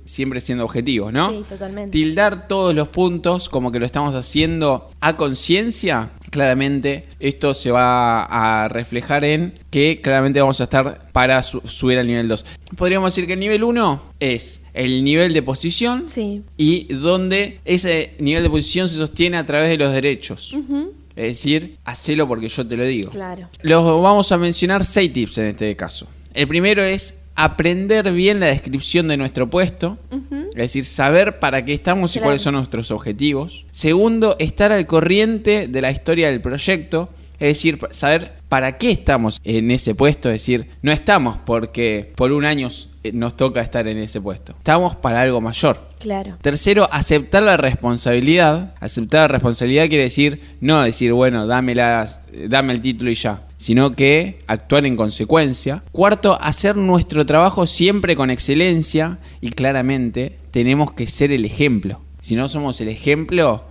siempre 0.03 0.41
siendo 0.41 0.65
objetivos, 0.65 1.13
¿no? 1.13 1.31
Sí, 1.31 1.45
totalmente. 1.47 1.91
Tildar 1.91 2.47
todos 2.47 2.75
los 2.75 2.89
puntos 2.89 3.47
como 3.47 3.71
que 3.71 3.79
lo 3.79 3.85
estamos 3.85 4.13
haciendo 4.13 4.91
a 4.99 5.15
conciencia, 5.15 6.11
claramente 6.35 7.05
esto 7.19 7.53
se 7.53 7.71
va 7.71 8.23
a 8.23 8.67
reflejar 8.67 9.23
en 9.23 9.53
que 9.71 10.01
claramente 10.03 10.39
vamos 10.41 10.59
a 10.61 10.65
estar 10.65 11.09
para 11.13 11.41
su- 11.43 11.61
subir 11.61 11.97
al 11.97 12.07
nivel 12.07 12.27
2. 12.27 12.45
Podríamos 12.77 13.13
decir 13.15 13.25
que 13.25 13.33
el 13.33 13.39
nivel 13.39 13.63
1 13.63 14.01
es 14.19 14.59
el 14.73 15.03
nivel 15.05 15.33
de 15.33 15.41
posición 15.41 16.09
Sí. 16.09 16.43
y 16.57 16.93
donde 16.93 17.59
ese 17.65 18.11
nivel 18.19 18.43
de 18.43 18.49
posición 18.49 18.89
se 18.89 18.97
sostiene 18.97 19.37
a 19.37 19.45
través 19.45 19.69
de 19.69 19.77
los 19.77 19.93
derechos. 19.93 20.53
Es 21.15 21.23
decir, 21.37 21.77
hacelo 21.85 22.27
porque 22.27 22.49
yo 22.49 22.67
te 22.67 22.75
lo 22.75 22.83
digo. 22.83 23.09
Claro. 23.11 23.47
Los 23.61 23.83
vamos 23.85 24.29
a 24.33 24.37
mencionar 24.37 24.83
seis 24.83 25.13
tips 25.13 25.37
en 25.37 25.45
este 25.47 25.73
caso. 25.77 26.07
El 26.33 26.47
primero 26.49 26.83
es 26.83 27.13
aprender 27.35 28.11
bien 28.11 28.39
la 28.39 28.47
descripción 28.47 29.07
de 29.07 29.17
nuestro 29.17 29.49
puesto, 29.49 29.97
es 30.51 30.55
decir, 30.55 30.85
saber 30.85 31.39
para 31.39 31.65
qué 31.65 31.73
estamos 31.73 32.15
y 32.15 32.19
cuáles 32.19 32.41
son 32.41 32.55
nuestros 32.55 32.91
objetivos. 32.91 33.65
Segundo, 33.71 34.35
estar 34.39 34.71
al 34.71 34.85
corriente 34.87 35.67
de 35.67 35.81
la 35.81 35.91
historia 35.91 36.29
del 36.31 36.41
proyecto, 36.41 37.09
es 37.37 37.49
decir, 37.49 37.79
saber 37.91 38.33
para 38.47 38.77
qué 38.77 38.91
estamos 38.91 39.41
en 39.43 39.69
ese 39.71 39.93
puesto, 39.93 40.29
es 40.29 40.35
decir, 40.35 40.67
no 40.81 40.93
estamos 40.93 41.37
porque 41.45 42.13
por 42.15 42.31
un 42.31 42.45
año 42.45 42.69
eh, 43.03 43.11
nos 43.13 43.35
toca 43.35 43.59
estar 43.59 43.85
en 43.89 43.97
ese 43.97 44.21
puesto, 44.21 44.53
estamos 44.53 44.95
para 44.95 45.19
algo 45.19 45.41
mayor. 45.41 45.89
Claro. 45.99 46.37
Tercero, 46.41 46.87
aceptar 46.91 47.43
la 47.43 47.57
responsabilidad. 47.57 48.73
Aceptar 48.79 49.21
la 49.21 49.27
responsabilidad 49.29 49.87
quiere 49.87 50.03
decir 50.03 50.39
no 50.61 50.81
decir, 50.83 51.11
bueno, 51.13 51.47
dame, 51.47 51.73
las- 51.75 52.21
dame 52.47 52.73
el 52.73 52.81
título 52.81 53.09
y 53.09 53.15
ya, 53.15 53.41
sino 53.65 53.95
que 53.95 54.37
actuar 54.45 54.85
en 54.85 54.95
consecuencia. 54.95 55.83
Cuarto, 55.91 56.37
hacer 56.39 56.77
nuestro 56.77 57.25
trabajo 57.25 57.65
siempre 57.65 58.15
con 58.15 58.29
excelencia 58.29 59.17
y 59.41 59.49
claramente 59.49 60.37
tenemos 60.51 60.93
que 60.93 61.07
ser 61.07 61.31
el 61.31 61.45
ejemplo. 61.45 61.99
Si 62.19 62.35
no 62.35 62.47
somos 62.47 62.79
el 62.81 62.89
ejemplo, 62.89 63.63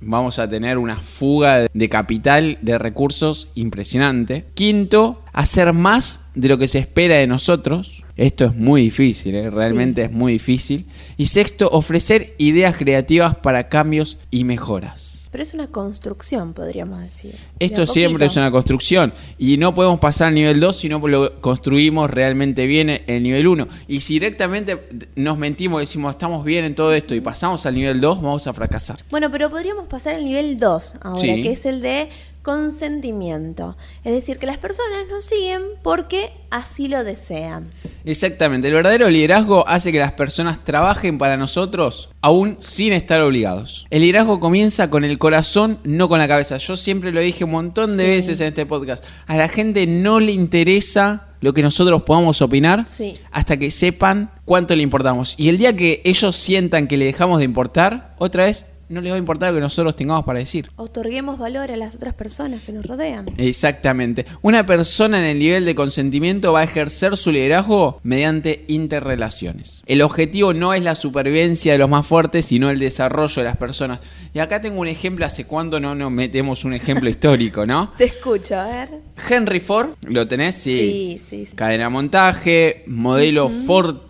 vamos 0.00 0.40
a 0.40 0.48
tener 0.48 0.78
una 0.78 0.96
fuga 0.96 1.68
de 1.72 1.88
capital, 1.88 2.58
de 2.60 2.76
recursos 2.76 3.46
impresionante. 3.54 4.46
Quinto, 4.54 5.22
hacer 5.32 5.72
más 5.74 6.22
de 6.34 6.48
lo 6.48 6.58
que 6.58 6.66
se 6.66 6.80
espera 6.80 7.14
de 7.18 7.28
nosotros. 7.28 8.02
Esto 8.16 8.46
es 8.46 8.56
muy 8.56 8.82
difícil, 8.82 9.36
¿eh? 9.36 9.48
realmente 9.48 10.02
es 10.02 10.10
muy 10.10 10.32
difícil. 10.32 10.86
Y 11.16 11.26
sexto, 11.26 11.68
ofrecer 11.70 12.34
ideas 12.38 12.76
creativas 12.76 13.36
para 13.36 13.68
cambios 13.68 14.18
y 14.32 14.42
mejoras. 14.42 15.09
Pero 15.30 15.44
es 15.44 15.54
una 15.54 15.68
construcción, 15.68 16.54
podríamos 16.54 17.00
decir. 17.00 17.32
De 17.58 17.66
Esto 17.66 17.86
siempre 17.86 18.26
es 18.26 18.36
una 18.36 18.50
construcción 18.50 19.12
y 19.38 19.56
no 19.58 19.72
podemos 19.74 20.00
pasar 20.00 20.28
al 20.28 20.34
nivel 20.34 20.58
2 20.58 20.76
si 20.76 20.88
no 20.88 20.98
lo 21.06 21.40
construimos 21.40 22.10
realmente 22.10 22.66
bien 22.66 22.90
en 22.90 23.02
el 23.06 23.22
nivel 23.22 23.46
1. 23.46 23.68
Y 23.86 24.00
si 24.00 24.14
directamente 24.14 24.88
nos 25.14 25.38
mentimos 25.38 25.80
y 25.80 25.86
decimos 25.86 26.12
estamos 26.12 26.44
bien 26.44 26.64
en 26.64 26.74
todo 26.74 26.92
esto 26.92 27.14
y 27.14 27.20
pasamos 27.20 27.64
al 27.64 27.74
nivel 27.76 28.00
2, 28.00 28.20
vamos 28.20 28.46
a 28.48 28.52
fracasar. 28.52 28.98
Bueno, 29.08 29.30
pero 29.30 29.50
podríamos 29.50 29.86
pasar 29.86 30.16
al 30.16 30.24
nivel 30.24 30.58
2 30.58 30.96
ahora, 31.00 31.20
Sí. 31.20 31.42
que 31.42 31.52
es 31.52 31.64
el 31.64 31.80
de 31.80 32.08
consentimiento. 32.42 33.76
Es 34.04 34.12
decir, 34.12 34.38
que 34.38 34.46
las 34.46 34.58
personas 34.58 35.08
nos 35.10 35.24
siguen 35.24 35.62
porque 35.82 36.32
así 36.50 36.88
lo 36.88 37.04
desean. 37.04 37.70
Exactamente, 38.04 38.68
el 38.68 38.74
verdadero 38.74 39.08
liderazgo 39.10 39.66
hace 39.68 39.92
que 39.92 39.98
las 39.98 40.12
personas 40.12 40.64
trabajen 40.64 41.18
para 41.18 41.36
nosotros 41.36 42.08
aún 42.22 42.56
sin 42.60 42.92
estar 42.92 43.20
obligados. 43.20 43.86
El 43.90 44.02
liderazgo 44.02 44.40
comienza 44.40 44.90
con 44.90 45.04
el 45.04 45.18
corazón, 45.18 45.78
no 45.84 46.08
con 46.08 46.18
la 46.18 46.28
cabeza. 46.28 46.56
Yo 46.56 46.76
siempre 46.76 47.12
lo 47.12 47.20
dije 47.20 47.44
un 47.44 47.50
montón 47.52 47.96
de 47.96 48.04
Sí. 48.04 48.10
veces 48.10 48.40
en 48.40 48.46
este 48.48 48.66
podcast. 48.66 49.04
A 49.26 49.36
la 49.36 49.48
gente 49.48 49.86
no 49.86 50.20
le 50.20 50.32
interesa 50.32 51.26
lo 51.40 51.54
que 51.54 51.62
nosotros 51.62 52.02
podamos 52.02 52.42
opinar 52.42 52.86
Sí. 52.88 53.18
hasta 53.32 53.56
que 53.58 53.70
sepan 53.70 54.30
cuánto 54.44 54.74
le 54.74 54.82
importamos. 54.82 55.34
Y 55.38 55.48
el 55.48 55.56
día 55.58 55.74
que 55.74 56.02
ellos 56.04 56.36
sientan 56.36 56.86
que 56.86 56.96
le 56.98 57.06
dejamos 57.06 57.38
de 57.38 57.44
importar, 57.44 58.14
otra 58.18 58.44
vez 58.44 58.66
no 58.90 59.00
les 59.00 59.12
va 59.12 59.16
a 59.16 59.18
importar 59.18 59.50
lo 59.50 59.54
que 59.56 59.60
nosotros 59.62 59.96
tengamos 59.96 60.24
para 60.24 60.40
decir. 60.40 60.70
Otorguemos 60.76 61.38
valor 61.38 61.70
a 61.70 61.76
las 61.76 61.94
otras 61.94 62.12
personas 62.12 62.60
que 62.62 62.72
nos 62.72 62.84
rodean. 62.84 63.26
Exactamente. 63.38 64.26
Una 64.42 64.66
persona 64.66 65.18
en 65.20 65.24
el 65.24 65.38
nivel 65.38 65.64
de 65.64 65.74
consentimiento 65.74 66.52
va 66.52 66.60
a 66.60 66.64
ejercer 66.64 67.16
su 67.16 67.30
liderazgo 67.32 68.00
mediante 68.02 68.64
interrelaciones. 68.68 69.82
El 69.86 70.02
objetivo 70.02 70.52
no 70.52 70.74
es 70.74 70.82
la 70.82 70.96
supervivencia 70.96 71.72
de 71.72 71.78
los 71.78 71.88
más 71.88 72.06
fuertes, 72.06 72.46
sino 72.46 72.68
el 72.68 72.80
desarrollo 72.80 73.36
de 73.36 73.44
las 73.44 73.56
personas. 73.56 74.00
Y 74.34 74.40
acá 74.40 74.60
tengo 74.60 74.80
un 74.80 74.88
ejemplo, 74.88 75.24
hace 75.24 75.44
cuánto 75.44 75.80
no 75.80 75.94
nos 75.94 76.10
metemos 76.10 76.64
un 76.64 76.74
ejemplo 76.74 77.08
histórico, 77.10 77.64
¿no? 77.64 77.92
Te 77.96 78.04
escucho, 78.04 78.56
a 78.56 78.66
ver. 78.66 78.88
Henry 79.28 79.60
Ford, 79.60 79.90
¿lo 80.02 80.26
tenés? 80.26 80.56
Sí, 80.56 81.20
sí, 81.28 81.46
sí. 81.46 81.54
Cadena 81.54 81.84
de 81.84 81.90
montaje, 81.90 82.84
modelo 82.86 83.50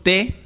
T. 0.03 0.40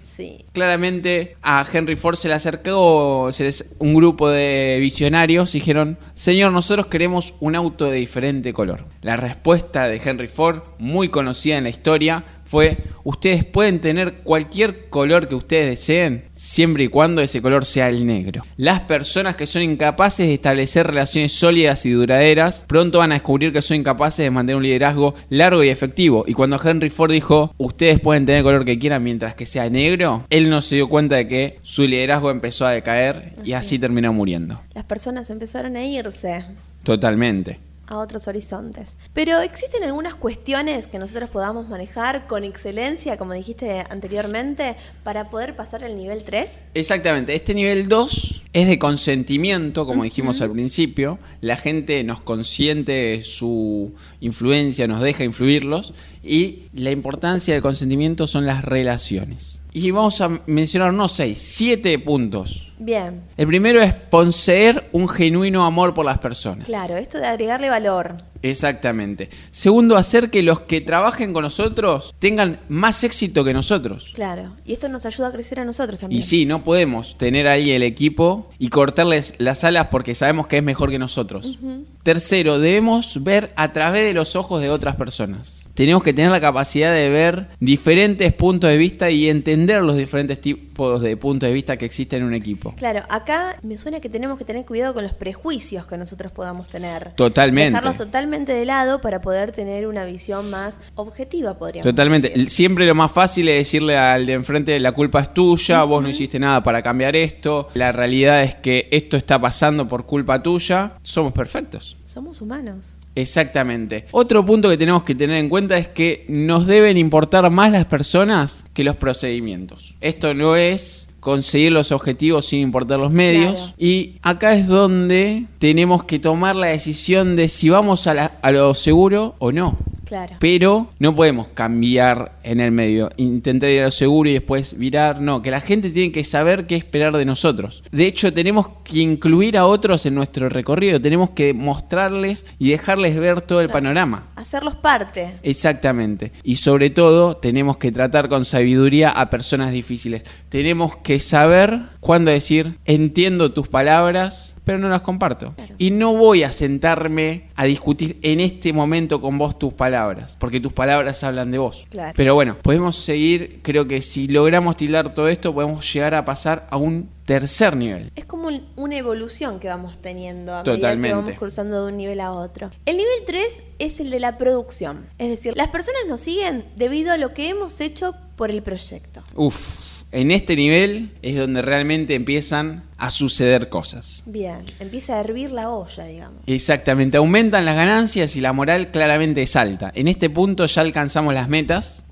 Claramente 0.53 1.37
a 1.43 1.67
Henry 1.71 1.97
Ford 1.97 2.17
se 2.17 2.29
le 2.29 2.35
acercó 2.35 3.31
un 3.79 3.95
grupo 3.95 4.29
de 4.29 4.79
visionarios 4.81 5.53
dijeron, 5.53 5.99
señor, 6.15 6.53
nosotros 6.53 6.87
queremos 6.87 7.35
un 7.41 7.57
auto 7.57 7.87
de 7.87 7.99
diferente 7.99 8.53
color. 8.53 8.87
La 9.03 9.17
respuesta 9.17 9.87
de 9.89 10.01
Henry 10.05 10.29
Ford, 10.29 10.63
muy 10.79 11.09
conocida 11.09 11.57
en 11.57 11.65
la 11.65 11.71
historia, 11.71 12.25
fue, 12.55 12.79
ustedes 13.03 13.45
pueden 13.45 13.81
tener 13.81 14.19
cualquier 14.23 14.89
color 14.89 15.27
que 15.27 15.35
ustedes 15.35 15.71
deseen, 15.71 16.27
siempre 16.37 16.85
y 16.85 16.89
cuando 16.89 17.21
ese 17.21 17.43
color 17.43 17.65
sea 17.65 17.89
el 17.89 18.07
negro. 18.07 18.45
Las 18.57 18.83
personas 18.83 19.35
que 19.35 19.49
son 19.49 19.63
incapaces 19.63 20.29
de 20.29 20.35
establecer 20.35 20.87
relaciones 20.87 21.33
sólidas 21.33 21.85
y 21.85 21.91
duraderas, 21.91 22.65
pronto 22.69 22.99
van 22.99 23.11
a 23.11 23.17
descubrir 23.17 23.53
que 23.53 23.61
son 23.61 23.79
incapaces 23.79 24.23
de 24.23 24.31
mantener 24.31 24.59
un 24.59 24.63
liderazgo 24.63 25.17
largo 25.31 25.65
y 25.65 25.69
efectivo. 25.69 26.23
Y 26.29 26.35
cuando 26.35 26.61
Henry 26.65 26.91
Ford 26.91 27.11
dijo, 27.11 27.53
ustedes 27.59 27.99
pueden 27.99 28.25
tener 28.25 28.39
el 28.39 28.45
color 28.45 28.65
que 28.65 28.79
quieran 28.79 29.03
mientras 29.03 29.35
que 29.35 29.47
sea 29.47 29.69
negro, 29.69 30.25
él 30.31 30.49
no 30.49 30.63
se 30.63 30.77
dio 30.77 30.89
cuenta 30.89 31.17
de 31.17 31.27
que 31.27 31.59
su 31.63 31.83
liderazgo 31.89 32.31
empezó 32.31 32.67
a 32.67 32.71
decaer 32.71 33.33
y 33.39 33.55
Así 33.55 33.55
así 33.55 33.75
es. 33.75 33.81
terminó 33.81 34.13
muriendo. 34.13 34.61
Las 34.75 34.85
personas 34.85 35.29
empezaron 35.29 35.75
a 35.75 35.85
irse. 35.85 36.45
Totalmente. 36.85 37.59
A 37.87 37.99
otros 37.99 38.29
horizontes. 38.29 38.97
Pero 39.13 39.41
¿existen 39.41 39.85
algunas 39.85 40.15
cuestiones 40.15 40.87
que 40.87 40.99
nosotros 40.99 41.31
podamos 41.31 41.69
manejar 41.69 42.27
con 42.27 42.45
excelencia, 42.45 43.17
como 43.17 43.33
dijiste 43.33 43.85
anteriormente, 43.89 44.77
para 45.03 45.31
poder 45.31 45.57
pasar 45.57 45.85
al 45.85 45.95
nivel 45.95 46.25
3? 46.25 46.51
Exactamente, 46.75 47.35
este 47.35 47.55
nivel 47.55 47.89
2 47.89 48.45
es 48.53 48.69
de 48.69 48.79
consentimiento, 48.79 49.87
como 49.87 50.05
dijimos 50.05 50.41
al 50.41 50.53
principio. 50.53 51.19
La 51.41 51.57
gente 51.57 52.03
nos 52.05 52.21
consiente 52.21 52.93
de 52.93 53.23
su 53.25 53.95
influencia, 54.21 54.87
nos 54.87 55.01
deja 55.01 55.25
influirlos. 55.25 55.95
Y 56.23 56.65
la 56.73 56.91
importancia 56.91 57.55
del 57.55 57.63
consentimiento 57.63 58.27
son 58.27 58.47
las 58.47 58.65
relaciones. 58.65 59.61
Y 59.77 59.91
vamos 59.91 60.21
a 60.21 60.29
mencionar, 60.47 60.95
no 60.95 61.09
seis, 61.09 61.43
siete 61.43 61.99
puntos. 61.99 62.71
Bien, 62.79 63.23
El 63.37 63.49
primero 63.49 63.81
es 63.83 63.93
poseer 63.93 64.89
un 64.93 65.09
genuino 65.09 65.65
amor 65.67 65.95
por 65.95 66.05
las 66.07 66.19
personas. 66.19 66.67
claro, 66.67 66.97
esto 66.97 67.19
de 67.19 67.27
agregarle 67.27 67.69
valor. 67.69 68.17
Exactamente. 68.43 69.31
Segundo, 69.51 69.97
hacer 69.97 70.31
que 70.31 70.43
los 70.43 70.61
que 70.61 70.81
trabajen 70.81 71.33
con 71.33 71.43
nosotros 71.43 72.15
tengan 72.21 72.61
más 72.69 73.03
éxito 73.03 73.43
que 73.43 73.53
nosotros. 73.53 74.13
Claro, 74.15 74.55
y 74.65 74.75
esto 74.75 74.89
nos 74.89 75.07
ayuda 75.07 75.29
a 75.29 75.33
crecer 75.33 75.59
a 75.59 75.65
nosotros 75.65 75.99
también. 75.99 76.21
Y 76.21 76.25
sí, 76.25 76.47
no 76.47 76.63
podemos 76.63 77.19
tener 77.19 77.49
ahí 77.49 77.73
el 77.73 77.83
equipo 77.83 78.51
y 78.59 78.69
cortarles 78.69 79.35
las 79.39 79.65
alas 79.65 79.89
porque 79.91 80.15
sabemos 80.15 80.47
que 80.47 80.59
es 80.59 80.63
mejor 80.63 80.91
que 80.91 80.99
nosotros. 81.01 81.59
Tercero, 82.05 82.61
debemos 82.61 83.25
ver 83.25 83.53
a 83.57 83.73
través 83.73 84.05
de 84.05 84.15
los 84.15 84.37
ojos 84.37 84.61
de 84.61 84.71
otras 84.71 84.95
personas. 84.95 85.64
Tenemos 85.75 86.03
que 86.03 86.13
tener 86.13 86.31
la 86.31 86.41
capacidad 86.41 86.93
de 86.93 87.11
ver 87.11 87.49
diferentes 87.61 88.33
puntos 88.33 88.71
de 88.71 88.77
vista 88.77 89.11
y 89.11 89.29
entender 89.29 89.83
los 89.83 89.97
diferentes 89.97 90.41
tipos 90.41 91.03
de 91.03 91.17
puntos 91.17 91.49
de 91.49 91.53
vista 91.53 91.77
que 91.77 91.85
existen 91.85 92.23
en 92.23 92.29
un 92.29 92.35
equipo. 92.35 92.75
Claro, 92.77 93.03
acá 93.09 93.57
me 93.63 93.77
suena 93.77 94.01
que 94.01 94.09
tenemos 94.09 94.39
que 94.39 94.45
tener 94.45 94.65
cuidado 94.65 94.95
con 94.95 95.03
los 95.03 95.15
prejuicios 95.15 95.87
que 95.87 95.97
nosotros 95.97 96.33
podamos 96.33 96.69
tener. 96.69 97.13
Totalmente. 97.15 97.71
Dejarlos 97.71 97.97
totalmente 97.97 98.53
de 98.53 98.65
lado 98.65 99.01
para 99.01 99.21
poder 99.21 99.53
tener 99.53 99.87
una 99.87 100.05
visión 100.05 100.51
más 100.51 100.81
objetiva, 100.95 101.59
podríamos 101.59 101.91
Totalmente. 101.91 102.29
decir. 102.29 102.51
Siempre 102.51 102.87
lo 102.87 102.95
más 102.95 103.11
fácil 103.11 103.49
es 103.49 103.57
decirle 103.57 103.97
al 103.97 104.27
de 104.27 104.33
enfrente 104.35 104.79
la 104.79 104.93
culpa 104.93 105.21
es 105.21 105.35
tuya, 105.35 105.83
vos 105.85 106.03
no 106.03 106.09
hiciste 106.09 106.39
nada 106.39 106.63
para 106.63 106.83
cambiar 106.83 107.17
esto, 107.17 107.69
la 107.75 107.93
realidad 107.93 108.43
es 108.43 108.55
que 108.55 108.89
esto 108.91 109.17
está 109.17 109.41
pasando 109.41 109.89
por 109.89 110.07
culpa 110.07 110.43
tuya. 110.43 110.93
Somos 111.03 111.33
perfectos. 111.33 111.97
Somos 112.15 112.41
humanos. 112.41 112.93
Exactamente. 113.17 114.05
Otro 114.13 114.47
punto 114.47 114.69
que 114.71 114.77
tenemos 114.79 115.03
que 115.03 115.17
tener 115.17 115.37
en 115.39 115.49
cuenta 115.49 115.77
es 115.77 115.89
que 115.89 116.25
nos 116.29 116.65
deben 116.65 116.97
importar 116.97 117.51
más 117.51 117.73
las 117.73 117.87
personas 117.87 118.65
que 118.73 118.85
los 118.85 118.95
procedimientos. 118.95 119.97
Esto 120.01 120.33
no 120.33 120.55
es 120.55 121.09
conseguir 121.19 121.73
los 121.73 121.91
objetivos 121.91 122.47
sin 122.47 122.61
importar 122.61 123.01
los 123.01 123.13
medios. 123.13 123.55
Claro. 123.55 123.75
Y 123.79 124.19
acá 124.23 124.55
es 124.55 124.69
donde 124.69 125.47
tenemos 125.59 126.05
que 126.05 126.21
tomar 126.21 126.55
la 126.55 126.69
decisión 126.69 127.35
de 127.35 127.49
si 127.49 127.69
vamos 127.71 128.07
a, 128.07 128.15
la- 128.15 128.39
a 128.43 128.53
lo 128.53 128.75
seguro 128.75 129.35
o 129.41 129.51
no. 129.51 129.77
Claro. 130.15 130.37
Pero 130.39 130.93
no 131.01 131.13
podemos 131.17 131.49
cambiar 131.49 132.39
en 132.45 132.61
el 132.61 132.71
medio, 132.71 133.11
intentar 133.17 133.69
ir 133.69 133.81
a 133.81 133.87
lo 133.87 133.91
seguro 133.91 134.31
y 134.31 134.35
después 134.35 134.79
virar. 134.79 135.21
No, 135.21 135.43
que 135.43 135.51
la 135.51 135.61
gente 135.61 135.91
tiene 135.91 136.13
que 136.13 136.23
saber 136.23 136.69
qué 136.69 136.77
esperar 136.77 137.17
de 137.17 137.25
nosotros. 137.25 137.83
De 137.91 138.07
hecho, 138.07 138.33
tenemos 138.33 138.69
que 138.85 139.01
incluir 139.01 139.59
a 139.59 139.67
otros 139.67 140.07
en 140.07 140.15
nuestro 140.15 140.49
recorrido. 140.49 141.01
Tenemos 141.01 141.31
que 141.31 141.53
mostrarles 141.53 142.47
y 142.61 142.71
dejarles 142.71 143.19
ver 143.19 143.41
todo 143.41 143.61
el 143.61 143.71
panorama. 143.71 144.29
Hacerlos 144.37 144.77
parte. 144.77 145.35
Exactamente. 145.43 146.31
Y 146.45 146.57
sobre 146.57 146.91
todo, 146.91 147.39
tenemos 147.39 147.79
que 147.79 147.91
tratar 147.91 148.29
con 148.29 148.45
sabiduría 148.45 149.11
a 149.11 149.31
personas 149.31 149.73
difíciles. 149.73 150.23
Tenemos 150.49 150.97
que 150.99 151.19
saber 151.19 151.81
cuándo 151.99 152.31
decir, 152.31 152.79
entiendo 152.85 153.53
tus 153.53 153.67
palabras, 153.67 154.54
pero 154.65 154.79
no 154.79 154.89
las 154.89 155.03
comparto. 155.03 155.53
Claro. 155.55 155.75
Y 155.79 155.91
no 155.91 156.15
voy 156.15 156.43
a 156.43 156.51
sentarme 156.53 157.49
a 157.55 157.65
discutir 157.65 158.19
en 158.23 158.41
este 158.41 158.73
momento 158.73 159.21
con 159.21 159.39
vos 159.39 159.59
tus 159.59 159.73
palabras, 159.75 160.37
porque 160.39 160.61
tus 160.61 160.73
palabras 160.73 161.23
hablan 161.23 161.51
de 161.51 161.59
vos. 161.59 161.87
Claro. 161.91 162.13
Pero 162.17 162.35
bueno, 162.35 162.57
podemos 162.63 162.97
seguir, 162.97 163.61
creo 163.63 163.87
que 163.87 164.03
si 164.03 164.27
logramos 164.29 164.77
tildar 164.77 165.15
todo 165.15 165.29
esto, 165.29 165.53
podemos 165.55 165.93
llegar 165.93 166.15
a 166.15 166.25
pasar 166.25 166.67
a 166.71 166.77
un 166.77 167.09
tercer 167.25 167.75
nivel. 167.77 168.11
Es 168.17 168.25
como 168.27 168.49
un- 168.49 168.67
una 168.77 168.97
evolución 168.97 169.59
que 169.59 169.69
vamos 169.69 169.97
teniendo 169.99 170.53
a 170.53 170.63
medida 170.63 170.75
Totalmente. 170.77 171.09
que 171.09 171.15
vamos 171.15 171.39
cruzando 171.39 171.85
de 171.87 171.93
un 171.93 171.97
nivel 171.97 172.21
a 172.21 172.33
otro. 172.33 172.71
El 172.85 172.97
nivel 172.99 173.15
3 173.27 173.65
es 173.79 174.01
el 174.01 174.11
de 174.11 174.21
la 174.21 174.37
producción. 174.37 175.07
Es 175.19 175.29
decir, 175.31 175.55
las 175.57 175.69
personas 175.69 176.03
nos 176.09 176.21
siguen 176.21 176.65
debido 176.77 177.13
a 177.13 177.17
lo 177.17 177.33
que 177.33 177.49
hemos 177.49 177.81
hecho 177.81 178.15
por 178.37 178.51
el 178.51 178.63
proyecto. 178.63 179.23
Uf, 179.35 179.79
en 180.15 180.31
este 180.31 180.55
nivel 180.55 181.11
es 181.23 181.37
donde 181.37 181.61
realmente 181.61 182.15
empiezan 182.15 182.85
a 182.99 183.11
suceder 183.11 183.69
cosas. 183.69 184.23
Bien, 184.27 184.61
empieza 184.79 185.17
a 185.17 185.21
hervir 185.21 185.51
la 185.51 185.71
olla, 185.71 186.05
digamos. 186.05 186.43
Exactamente, 186.47 187.17
aumentan 187.17 187.65
las 187.65 187.75
ganancias 187.75 188.37
y 188.37 188.41
la 188.41 188.53
moral 188.53 188.93
claramente 188.93 189.43
es 189.43 189.57
alta. 189.57 189.91
En 189.95 190.07
este 190.07 190.31
punto 190.31 190.67
ya 190.67 190.83
alcanzamos 190.83 191.35
las 191.35 191.49
metas. 191.49 192.05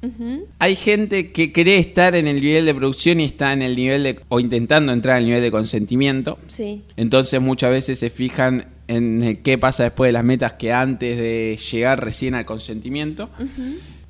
Hay 0.58 0.74
gente 0.74 1.30
que 1.30 1.52
cree 1.52 1.78
estar 1.78 2.16
en 2.16 2.26
el 2.26 2.40
nivel 2.40 2.66
de 2.66 2.74
producción 2.74 3.20
y 3.20 3.24
está 3.24 3.52
en 3.52 3.62
el 3.62 3.76
nivel 3.76 4.02
de, 4.02 4.20
o 4.28 4.40
intentando 4.40 4.92
entrar 4.92 5.18
al 5.18 5.24
nivel 5.24 5.40
de 5.40 5.52
consentimiento. 5.52 6.38
Sí, 6.48 6.82
Entonces 6.96 7.40
muchas 7.40 7.70
veces 7.70 8.00
se 8.00 8.10
fijan 8.10 8.66
en 8.88 9.40
qué 9.44 9.58
pasa 9.58 9.84
después 9.84 10.08
de 10.08 10.12
las 10.12 10.24
metas 10.24 10.54
que 10.54 10.72
antes 10.72 11.16
de 11.16 11.56
llegar 11.70 12.04
recién 12.04 12.34
al 12.34 12.44
consentimiento. 12.44 13.30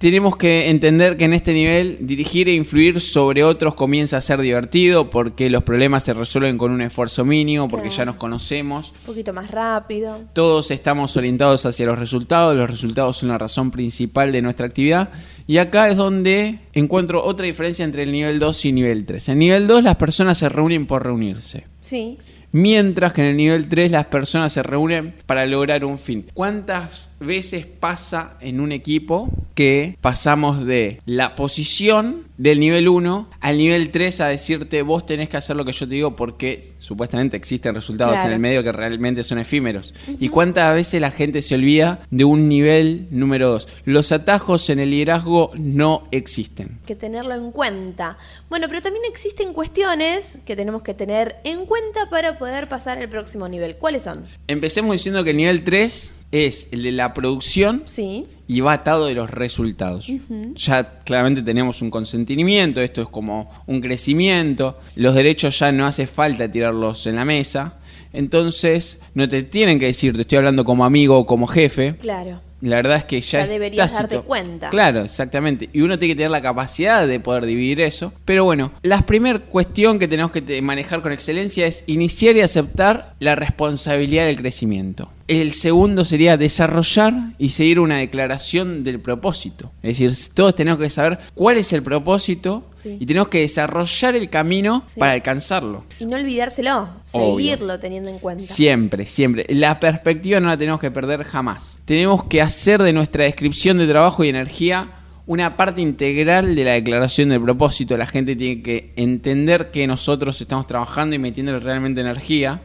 Tenemos 0.02 0.36
que 0.36 0.68
entender 0.68 1.16
que 1.16 1.26
en 1.26 1.32
este 1.32 1.54
nivel 1.54 1.96
dirigir 2.00 2.48
e 2.48 2.54
influir 2.54 3.00
sobre 3.00 3.44
otros 3.44 3.76
comienza 3.76 4.16
a 4.16 4.20
ser 4.20 4.40
divertido 4.40 5.10
porque 5.10 5.48
los 5.48 5.62
problemas 5.62 6.02
se 6.02 6.12
resuelven 6.12 6.58
con 6.58 6.72
un 6.72 6.82
esfuerzo 6.82 7.24
mínimo, 7.24 7.68
porque 7.68 7.86
Claro. 7.86 7.98
ya 7.98 8.04
nos 8.06 8.16
conocemos. 8.16 8.90
un 8.90 9.06
poquito 9.06 9.32
más 9.32 9.48
rápido. 9.52 10.18
Todos 10.32 10.72
estamos 10.72 11.16
orientados 11.16 11.66
hacia 11.66 11.86
los 11.86 12.00
resultados, 12.00 12.56
los 12.56 12.68
resultados 12.68 13.18
son 13.18 13.28
la 13.28 13.38
razón 13.38 13.70
principal 13.70 14.32
de 14.32 14.42
nuestra 14.42 14.66
actividad 14.66 15.10
y 15.46 15.58
acá 15.58 15.88
es 15.88 15.96
donde 15.96 16.58
encuentro 16.72 17.22
otra 17.22 17.46
diferencia 17.46 17.84
entre 17.84 18.02
el 18.02 18.10
nivel 18.10 18.40
2 18.40 18.64
y 18.64 18.72
nivel 18.72 19.06
3. 19.06 19.28
En 19.28 19.38
nivel 19.38 19.68
2 19.68 19.84
las 19.84 19.94
personas 19.94 20.36
se 20.36 20.48
reúnen 20.48 20.84
por 20.88 21.04
reunirse, 21.04 21.68
Sí, 21.78 22.18
mientras 22.50 23.12
que 23.12 23.20
en 23.20 23.28
el 23.28 23.36
nivel 23.36 23.68
3 23.68 23.92
las 23.92 24.06
personas 24.06 24.52
se 24.52 24.64
reúnen 24.64 25.14
para 25.26 25.46
lograr 25.46 25.84
un 25.84 26.00
fin. 26.00 26.26
¿Cuántas 26.34 27.11
veces 27.24 27.66
pasa 27.66 28.34
en 28.40 28.60
un 28.60 28.72
equipo 28.72 29.28
que 29.54 29.96
pasamos 30.00 30.64
de 30.64 31.00
la 31.04 31.34
posición 31.34 32.24
del 32.38 32.58
nivel 32.60 32.88
1 32.88 33.28
al 33.40 33.58
nivel 33.58 33.90
3 33.90 34.20
a 34.22 34.28
decirte 34.28 34.82
vos 34.82 35.04
tenés 35.06 35.28
que 35.28 35.36
hacer 35.36 35.54
lo 35.56 35.64
que 35.64 35.72
yo 35.72 35.86
te 35.86 35.94
digo 35.94 36.16
porque 36.16 36.72
supuestamente 36.78 37.36
existen 37.36 37.74
resultados 37.74 38.14
Claro. 38.14 38.28
en 38.28 38.34
el 38.34 38.40
medio 38.40 38.62
que 38.62 38.72
realmente 38.72 39.22
son 39.24 39.38
efímeros? 39.38 39.94
¿Y 40.18 40.28
cuántas 40.28 40.74
veces 40.74 41.00
la 41.00 41.10
gente 41.10 41.42
se 41.42 41.54
olvida 41.54 42.00
de 42.10 42.24
un 42.24 42.48
nivel 42.48 43.06
número 43.10 43.50
2? 43.50 43.68
Los 43.84 44.10
atajos 44.12 44.68
en 44.70 44.80
el 44.80 44.90
liderazgo 44.90 45.52
no 45.56 46.08
existen. 46.10 46.78
que 46.86 46.96
tenerlo 46.96 47.34
en 47.34 47.52
cuenta. 47.52 48.16
Bueno, 48.48 48.66
pero 48.68 48.82
también 48.82 49.04
existen 49.08 49.52
cuestiones 49.52 50.38
que 50.46 50.56
tenemos 50.56 50.82
que 50.82 50.94
tener 50.94 51.36
en 51.44 51.66
cuenta 51.66 52.08
para 52.10 52.38
poder 52.38 52.68
pasar 52.68 52.98
al 52.98 53.08
próximo 53.08 53.48
nivel. 53.48 53.76
¿Cuáles 53.76 54.02
son? 54.04 54.24
Empecemos 54.48 54.92
diciendo 54.94 55.22
que 55.24 55.30
el 55.30 55.36
nivel 55.36 55.62
3 55.64 56.12
es 56.32 56.68
el 56.72 56.82
de 56.82 56.92
la 56.92 57.14
producción 57.14 57.82
Sí, 57.84 58.24
y 58.48 58.60
va 58.60 58.72
atado 58.74 59.06
de 59.06 59.14
los 59.14 59.30
resultados. 59.30 60.08
Ya 60.56 60.98
claramente 61.04 61.42
tenemos 61.42 61.80
un 61.82 61.90
consentimiento, 61.90 62.80
esto 62.80 63.02
es 63.02 63.08
como 63.08 63.50
un 63.66 63.80
crecimiento, 63.80 64.78
los 64.96 65.14
derechos 65.14 65.58
ya 65.58 65.70
no 65.72 65.86
hace 65.86 66.06
falta 66.06 66.50
tirarlos 66.50 67.06
en 67.06 67.16
la 67.16 67.24
mesa, 67.24 67.74
entonces 68.12 68.98
no 69.14 69.28
te 69.28 69.42
tienen 69.42 69.78
que 69.78 69.86
decir, 69.86 70.14
te 70.14 70.22
estoy 70.22 70.38
hablando 70.38 70.64
como 70.64 70.84
amigo 70.84 71.18
o 71.18 71.26
como 71.26 71.46
jefe, 71.46 71.94
claro. 71.96 72.40
la 72.60 72.76
verdad 72.76 72.98
es 72.98 73.04
que 73.04 73.20
ya, 73.20 73.40
Ya 73.40 73.46
deberías 73.46 73.90
tácito. 73.92 74.08
darte 74.16 74.26
cuenta. 74.26 74.70
Claro, 74.70 75.00
exactamente. 75.02 75.68
Y 75.72 75.80
uno 75.80 75.98
tiene 75.98 76.14
que 76.14 76.18
tener 76.18 76.30
la 76.30 76.42
capacidad 76.42 77.06
de 77.06 77.20
poder 77.20 77.46
dividir 77.46 77.80
eso. 77.80 78.12
Pero 78.24 78.44
bueno, 78.44 78.72
la 78.82 79.02
primera 79.06 79.38
cuestión 79.40 79.98
que 79.98 80.08
tenemos 80.08 80.30
que 80.30 80.60
manejar 80.62 81.00
con 81.02 81.12
excelencia 81.12 81.66
es 81.66 81.84
iniciar 81.86 82.36
y 82.36 82.40
aceptar 82.42 83.14
la 83.18 83.34
responsabilidad 83.34 84.26
del 84.26 84.36
crecimiento. 84.36 85.10
El 85.28 85.52
segundo 85.52 86.04
sería 86.04 86.36
desarrollar 86.36 87.14
y 87.38 87.50
seguir 87.50 87.78
una 87.80 87.98
declaración 87.98 88.84
del 88.84 89.00
propósito. 89.00 89.72
Es 89.82 89.98
decir, 89.98 90.34
todos 90.34 90.54
tenemos 90.54 90.78
que 90.80 90.90
saber 90.90 91.18
cuál 91.34 91.56
es 91.58 91.72
el 91.72 91.82
propósito 91.82 92.68
Sí. 92.74 92.96
y 92.98 93.06
tenemos 93.06 93.28
que 93.28 93.38
desarrollar 93.40 94.14
el 94.16 94.28
camino 94.28 94.82
Sí. 94.86 94.98
para 94.98 95.12
alcanzarlo. 95.12 95.84
Y 96.00 96.06
no 96.06 96.16
olvidárselo, 96.16 96.88
Obvio. 97.12 97.36
seguirlo 97.54 97.78
teniendo 97.78 98.10
en 98.10 98.18
cuenta. 98.18 98.44
Siempre, 98.44 99.06
siempre. 99.06 99.46
La 99.48 99.78
perspectiva 99.80 100.40
no 100.40 100.48
la 100.48 100.56
tenemos 100.56 100.80
que 100.80 100.90
perder 100.90 101.22
jamás. 101.24 101.78
Tenemos 101.84 102.24
que 102.24 102.42
hacer 102.42 102.82
de 102.82 102.92
nuestra 102.92 103.24
descripción 103.24 103.78
de 103.78 103.86
trabajo 103.86 104.24
y 104.24 104.28
energía 104.28 104.90
una 105.24 105.56
parte 105.56 105.80
integral 105.80 106.56
de 106.56 106.64
la 106.64 106.72
declaración 106.72 107.28
del 107.28 107.40
propósito. 107.40 107.96
La 107.96 108.06
gente 108.06 108.34
tiene 108.34 108.60
que 108.60 108.92
entender 108.96 109.70
que 109.70 109.86
nosotros 109.86 110.40
estamos 110.40 110.66
trabajando 110.66 111.14
y 111.14 111.18
metiendo 111.20 111.58
realmente 111.60 112.00
energía. 112.00 112.60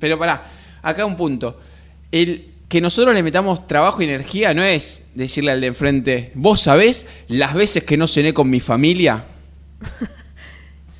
Pero 0.00 0.18
pará, 0.18 0.42
acá 0.82 1.06
un 1.06 1.16
punto. 1.16 1.60
El 2.14 2.52
que 2.68 2.80
nosotros 2.80 3.12
le 3.12 3.24
metamos 3.24 3.66
trabajo 3.66 4.00
y 4.00 4.04
energía 4.04 4.54
no 4.54 4.62
es 4.62 5.02
decirle 5.16 5.50
al 5.50 5.60
de 5.60 5.66
enfrente, 5.66 6.30
vos 6.34 6.60
sabés 6.60 7.06
las 7.26 7.54
veces 7.54 7.82
que 7.82 7.96
no 7.96 8.06
cené 8.06 8.32
con 8.32 8.48
mi 8.48 8.60
familia. 8.60 9.24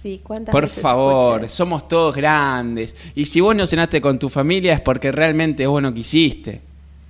Sí, 0.02 0.20
¿cuántas 0.22 0.52
Por 0.52 0.64
veces 0.64 0.82
favor, 0.82 1.36
escuché? 1.36 1.48
somos 1.48 1.88
todos 1.88 2.14
grandes. 2.14 2.94
Y 3.14 3.24
si 3.24 3.40
vos 3.40 3.56
no 3.56 3.66
cenaste 3.66 4.02
con 4.02 4.18
tu 4.18 4.28
familia 4.28 4.74
es 4.74 4.80
porque 4.82 5.10
realmente 5.10 5.66
vos 5.66 5.80
no 5.80 5.94
quisiste. 5.94 6.60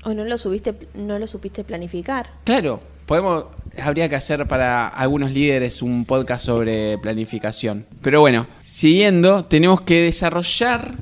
O 0.04 0.14
no 0.14 0.25
lo 0.25 0.38
subiste, 0.38 0.73
no 0.94 1.18
lo 1.18 1.26
supiste 1.26 1.64
planificar. 1.64 2.30
Claro, 2.44 2.80
podemos, 3.04 3.46
habría 3.82 4.08
que 4.08 4.14
hacer 4.14 4.46
para 4.46 4.87
algunos 4.87 5.32
líderes 5.32 5.82
un 5.82 6.04
podcast 6.04 6.46
sobre 6.46 6.96
planificación. 6.99 7.84
Pero 8.00 8.20
bueno, 8.20 8.46
siguiendo, 8.64 9.44
tenemos 9.44 9.80
que 9.80 10.02
desarrollar 10.02 10.94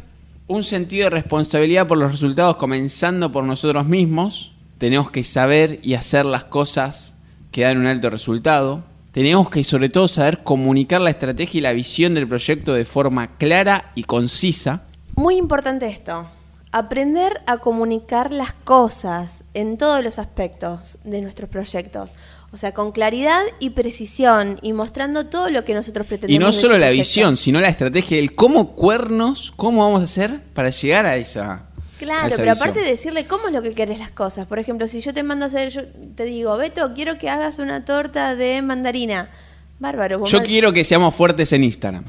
un 0.52 0.64
sentido 0.64 1.04
de 1.04 1.10
responsabilidad 1.10 1.86
por 1.86 1.96
los 1.96 2.12
resultados 2.12 2.56
comenzando 2.56 3.32
por 3.32 3.42
nosotros 3.42 3.86
mismos. 3.86 4.52
Tenemos 4.76 5.10
que 5.10 5.24
saber 5.24 5.80
y 5.82 5.94
hacer 5.94 6.26
las 6.26 6.44
cosas 6.44 7.14
que 7.50 7.62
dan 7.62 7.78
un 7.78 7.86
alto 7.86 8.10
resultado. 8.10 8.84
Tenemos 9.12 9.48
que 9.48 9.64
sobre 9.64 9.88
todo 9.88 10.08
saber 10.08 10.42
comunicar 10.42 11.00
la 11.00 11.08
estrategia 11.08 11.58
y 11.58 11.62
la 11.62 11.72
visión 11.72 12.12
del 12.12 12.28
proyecto 12.28 12.74
de 12.74 12.84
forma 12.84 13.38
clara 13.38 13.92
y 13.94 14.02
concisa. 14.02 14.82
Muy 15.16 15.36
importante 15.36 15.86
esto. 15.86 16.26
Aprender 16.70 17.40
a 17.46 17.58
comunicar 17.58 18.30
las 18.30 18.52
cosas 18.52 19.44
en 19.54 19.78
todos 19.78 20.04
los 20.04 20.18
aspectos 20.18 20.98
de 21.04 21.22
nuestros 21.22 21.48
proyectos. 21.48 22.14
O 22.52 22.56
sea, 22.58 22.72
con 22.74 22.92
claridad 22.92 23.40
y 23.60 23.70
precisión 23.70 24.58
y 24.60 24.74
mostrando 24.74 25.26
todo 25.26 25.48
lo 25.48 25.64
que 25.64 25.72
nosotros 25.72 26.06
pretendemos. 26.06 26.36
Y 26.36 26.38
no 26.44 26.52
solo 26.52 26.74
la 26.78 26.88
proyecto. 26.88 27.00
visión, 27.08 27.36
sino 27.38 27.60
la 27.60 27.68
estrategia, 27.70 28.18
el 28.18 28.34
cómo 28.34 28.72
cuernos, 28.76 29.52
cómo 29.56 29.82
vamos 29.84 30.02
a 30.02 30.04
hacer 30.04 30.40
para 30.52 30.68
llegar 30.70 31.06
a 31.06 31.16
esa. 31.16 31.52
a 31.52 31.62
Claro, 31.98 32.26
esa 32.28 32.36
pero 32.36 32.50
visión. 32.52 32.68
aparte 32.68 32.80
de 32.80 32.90
decirle 32.90 33.26
cómo 33.26 33.48
es 33.48 33.54
lo 33.54 33.62
que 33.62 33.72
querés 33.72 33.98
las 34.00 34.10
cosas. 34.10 34.46
Por 34.46 34.58
ejemplo, 34.58 34.86
si 34.86 35.00
yo 35.00 35.14
te 35.14 35.22
mando 35.22 35.44
a 35.44 35.48
hacer, 35.48 35.70
yo 35.70 35.82
te 36.14 36.24
digo, 36.24 36.56
Beto, 36.58 36.92
quiero 36.94 37.16
que 37.16 37.30
hagas 37.30 37.58
una 37.58 37.84
torta 37.86 38.34
de 38.36 38.60
mandarina. 38.60 39.30
Bárbaro. 39.78 40.18
vos 40.18 40.30
Yo 40.30 40.42
quiero 40.42 40.72
que 40.72 40.84
seamos 40.84 41.14
fuertes 41.14 41.52
en 41.52 41.64
Instagram. 41.64 42.04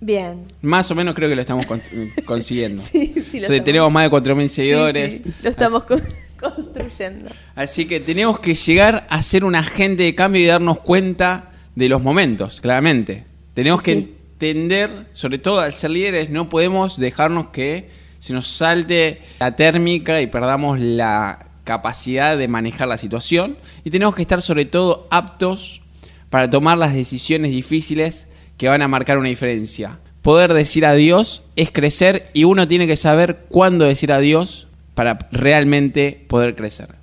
Bien. 0.00 0.44
Más 0.62 0.90
o 0.90 0.94
menos 0.94 1.14
creo 1.14 1.28
que 1.28 1.34
lo 1.34 1.40
estamos 1.42 1.66
con- 1.66 1.82
consiguiendo. 2.24 2.80
Sí, 2.80 3.12
sí, 3.14 3.40
lo 3.40 3.46
O 3.46 3.48
sea, 3.48 3.56
estamos- 3.56 3.64
tenemos 3.64 3.92
más 3.92 4.04
de 4.04 4.10
4.000 4.10 4.48
seguidores. 4.48 5.14
Sí, 5.14 5.22
sí, 5.24 5.32
lo 5.42 5.50
estamos 5.50 5.84
con- 5.84 6.02
construyendo. 6.40 7.30
Así 7.54 7.86
que 7.86 8.00
tenemos 8.00 8.40
que 8.40 8.54
llegar 8.54 9.06
a 9.10 9.22
ser 9.22 9.44
un 9.44 9.54
agente 9.54 10.02
de 10.02 10.14
cambio 10.14 10.42
y 10.42 10.46
darnos 10.46 10.78
cuenta 10.80 11.52
de 11.74 11.88
los 11.88 12.02
momentos, 12.02 12.60
claramente. 12.60 13.24
Tenemos 13.54 13.82
que 13.82 13.92
entender, 13.92 15.06
sobre 15.12 15.38
todo 15.38 15.60
al 15.60 15.72
ser 15.72 15.90
líderes, 15.90 16.30
no 16.30 16.48
podemos 16.48 16.98
dejarnos 16.98 17.48
que 17.48 17.88
se 18.18 18.32
nos 18.32 18.48
salte 18.48 19.22
la 19.38 19.56
térmica 19.56 20.20
y 20.20 20.26
perdamos 20.26 20.80
la 20.80 21.46
capacidad 21.64 22.36
de 22.36 22.48
manejar 22.48 22.88
la 22.88 22.98
situación. 22.98 23.56
Y 23.84 23.90
tenemos 23.90 24.14
que 24.14 24.22
estar 24.22 24.42
sobre 24.42 24.64
todo 24.64 25.06
aptos 25.10 25.82
para 26.30 26.50
tomar 26.50 26.78
las 26.78 26.94
decisiones 26.94 27.50
difíciles 27.50 28.26
que 28.56 28.68
van 28.68 28.82
a 28.82 28.88
marcar 28.88 29.18
una 29.18 29.28
diferencia. 29.28 29.98
Poder 30.22 30.54
decir 30.54 30.84
adiós 30.84 31.44
es 31.54 31.70
crecer 31.70 32.30
y 32.32 32.44
uno 32.44 32.66
tiene 32.66 32.86
que 32.86 32.96
saber 32.96 33.44
cuándo 33.48 33.84
decir 33.84 34.12
adiós 34.12 34.66
para 34.96 35.28
realmente 35.30 36.24
poder 36.26 36.56
crecer. 36.56 36.94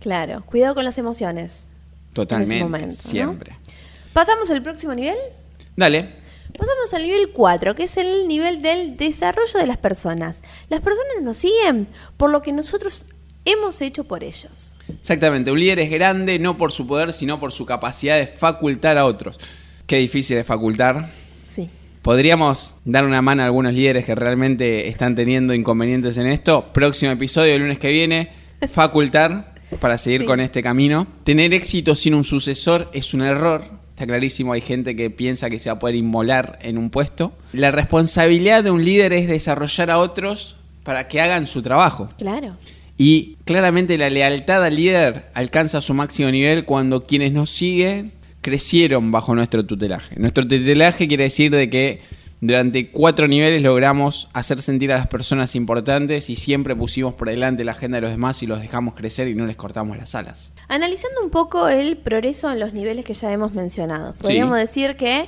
Claro, 0.00 0.42
cuidado 0.46 0.74
con 0.74 0.84
las 0.84 0.96
emociones. 0.96 1.68
Totalmente, 2.14 2.64
momento, 2.64 2.96
¿no? 3.04 3.10
siempre. 3.10 3.56
¿Pasamos 4.14 4.50
al 4.50 4.62
próximo 4.62 4.94
nivel? 4.94 5.16
Dale. 5.76 6.08
Pasamos 6.56 6.94
al 6.94 7.02
nivel 7.02 7.30
4, 7.32 7.74
que 7.74 7.82
es 7.84 7.98
el 7.98 8.26
nivel 8.28 8.62
del 8.62 8.96
desarrollo 8.96 9.58
de 9.58 9.66
las 9.66 9.76
personas. 9.76 10.42
Las 10.70 10.80
personas 10.80 11.16
nos 11.20 11.36
siguen 11.36 11.86
por 12.16 12.30
lo 12.30 12.40
que 12.40 12.52
nosotros 12.52 13.06
hemos 13.44 13.82
hecho 13.82 14.04
por 14.04 14.24
ellos. 14.24 14.78
Exactamente, 14.88 15.50
un 15.50 15.60
líder 15.60 15.80
es 15.80 15.90
grande 15.90 16.38
no 16.38 16.56
por 16.56 16.72
su 16.72 16.86
poder, 16.86 17.12
sino 17.12 17.40
por 17.40 17.52
su 17.52 17.66
capacidad 17.66 18.16
de 18.16 18.26
facultar 18.26 18.96
a 18.96 19.04
otros. 19.04 19.38
Qué 19.86 19.96
difícil 19.96 20.38
es 20.38 20.46
facultar. 20.46 21.10
Podríamos 22.04 22.76
dar 22.84 23.06
una 23.06 23.22
mano 23.22 23.42
a 23.42 23.46
algunos 23.46 23.72
líderes 23.72 24.04
que 24.04 24.14
realmente 24.14 24.88
están 24.88 25.14
teniendo 25.14 25.54
inconvenientes 25.54 26.18
en 26.18 26.26
esto. 26.26 26.66
Próximo 26.74 27.10
episodio, 27.12 27.54
el 27.54 27.62
lunes 27.62 27.78
que 27.78 27.90
viene, 27.90 28.28
facultar 28.70 29.54
para 29.80 29.96
seguir 29.96 30.20
Sí. 30.20 30.26
con 30.26 30.38
este 30.40 30.62
camino. 30.62 31.06
Tener 31.24 31.54
éxito 31.54 31.94
sin 31.94 32.12
un 32.12 32.22
sucesor 32.24 32.90
es 32.92 33.14
un 33.14 33.22
error. 33.22 33.64
Está 33.88 34.04
clarísimo, 34.04 34.52
hay 34.52 34.60
gente 34.60 34.94
que 34.94 35.08
piensa 35.08 35.48
que 35.48 35.58
se 35.58 35.70
va 35.70 35.76
a 35.76 35.78
poder 35.78 35.94
inmolar 35.96 36.58
en 36.60 36.76
un 36.76 36.90
puesto. 36.90 37.32
La 37.54 37.70
responsabilidad 37.70 38.62
de 38.62 38.70
un 38.70 38.84
líder 38.84 39.14
es 39.14 39.26
desarrollar 39.26 39.90
a 39.90 39.96
otros 39.96 40.56
para 40.82 41.08
que 41.08 41.22
hagan 41.22 41.46
su 41.46 41.62
trabajo. 41.62 42.10
Claro. 42.18 42.56
Y 42.98 43.36
claramente 43.46 43.96
la 43.96 44.10
lealtad 44.10 44.62
al 44.62 44.76
líder 44.76 45.30
alcanza 45.32 45.80
su 45.80 45.94
máximo 45.94 46.30
nivel 46.30 46.66
cuando 46.66 47.06
quienes 47.06 47.32
nos 47.32 47.48
siguen 47.48 48.12
crecieron 48.44 49.10
bajo 49.10 49.34
nuestro 49.34 49.64
tutelaje. 49.64 50.14
Nuestro 50.16 50.46
tutelaje 50.46 51.08
quiere 51.08 51.24
decir 51.24 51.50
de 51.50 51.70
que 51.70 52.02
durante 52.42 52.90
cuatro 52.90 53.26
niveles 53.26 53.62
logramos 53.62 54.28
hacer 54.34 54.60
sentir 54.60 54.92
a 54.92 54.98
las 54.98 55.06
personas 55.06 55.54
importantes 55.54 56.28
y 56.28 56.36
siempre 56.36 56.76
pusimos 56.76 57.14
por 57.14 57.30
delante 57.30 57.64
la 57.64 57.72
agenda 57.72 57.96
de 57.96 58.02
los 58.02 58.10
demás 58.10 58.42
y 58.42 58.46
los 58.46 58.60
dejamos 58.60 58.94
crecer 58.94 59.28
y 59.28 59.34
no 59.34 59.46
les 59.46 59.56
cortamos 59.56 59.96
las 59.96 60.14
alas. 60.14 60.52
Analizando 60.68 61.22
un 61.24 61.30
poco 61.30 61.68
el 61.68 61.96
progreso 61.96 62.52
en 62.52 62.60
los 62.60 62.74
niveles 62.74 63.06
que 63.06 63.14
ya 63.14 63.32
hemos 63.32 63.54
mencionado, 63.54 64.14
podríamos 64.14 64.58
decir 64.58 64.96
que 64.96 65.26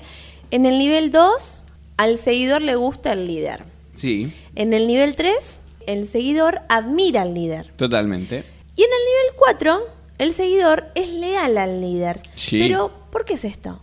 en 0.51 0.67
el 0.67 0.79
nivel 0.79 1.11
2 1.11 1.63
al 1.97 2.19
seguidor 2.19 2.61
le 2.61 2.77
gusta 2.77 3.15
el 3.15 3.27
líder. 3.27 3.65
Sí, 3.95 4.31
En 4.55 4.75
el 4.75 4.87
nivel 4.87 5.17
3 5.17 5.63
el 5.87 6.07
seguidor 6.07 6.61
admira 6.69 7.23
al 7.23 7.33
líder. 7.33 7.73
totalmente. 7.77 8.45
Y 8.77 8.83
en 8.83 8.91
el 8.91 9.05
nivel 9.07 9.37
4 9.39 9.96
el 10.19 10.33
seguidor 10.33 10.87
es 10.95 11.09
leal 11.09 11.59
al 11.59 11.81
líder. 11.81 12.21
Sí. 12.35 12.59
Pero, 12.61 12.91
¿por 13.11 13.25
qué 13.25 13.35
es 13.35 13.45
esto? 13.45 13.81